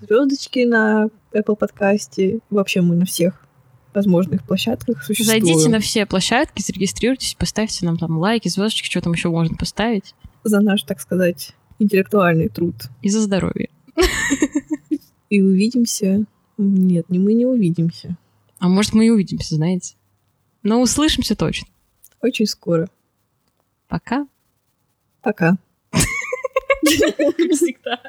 звездочки 0.00 0.64
на 0.64 1.08
Apple 1.32 1.56
подкасте. 1.56 2.40
Вообще 2.50 2.80
мы 2.80 2.96
на 2.96 3.04
всех 3.04 3.46
возможных 3.92 4.44
площадках 4.44 5.02
существуем. 5.02 5.44
Зайдите 5.44 5.68
на 5.68 5.80
все 5.80 6.06
площадки, 6.06 6.62
зарегистрируйтесь, 6.62 7.34
поставьте 7.34 7.84
нам 7.84 7.98
там 7.98 8.18
лайки, 8.18 8.48
звездочки, 8.48 8.86
что 8.86 9.00
там 9.00 9.12
еще 9.12 9.28
можно 9.30 9.56
поставить. 9.56 10.14
За 10.44 10.60
наш, 10.60 10.84
так 10.84 11.00
сказать, 11.00 11.54
интеллектуальный 11.78 12.48
труд. 12.48 12.76
И 13.02 13.10
за 13.10 13.20
здоровье. 13.20 13.70
И 15.28 15.42
увидимся. 15.42 16.24
Нет, 16.56 17.08
не 17.08 17.18
мы 17.18 17.34
не 17.34 17.46
увидимся. 17.46 18.16
А 18.58 18.68
может, 18.68 18.92
мы 18.92 19.06
и 19.06 19.10
увидимся, 19.10 19.56
знаете. 19.56 19.96
Но 20.62 20.80
услышимся 20.80 21.34
точно. 21.34 21.68
Очень 22.20 22.46
скоро. 22.46 22.88
Пока. 23.88 24.26
Пока. 25.22 25.56
Всегда. 26.86 28.00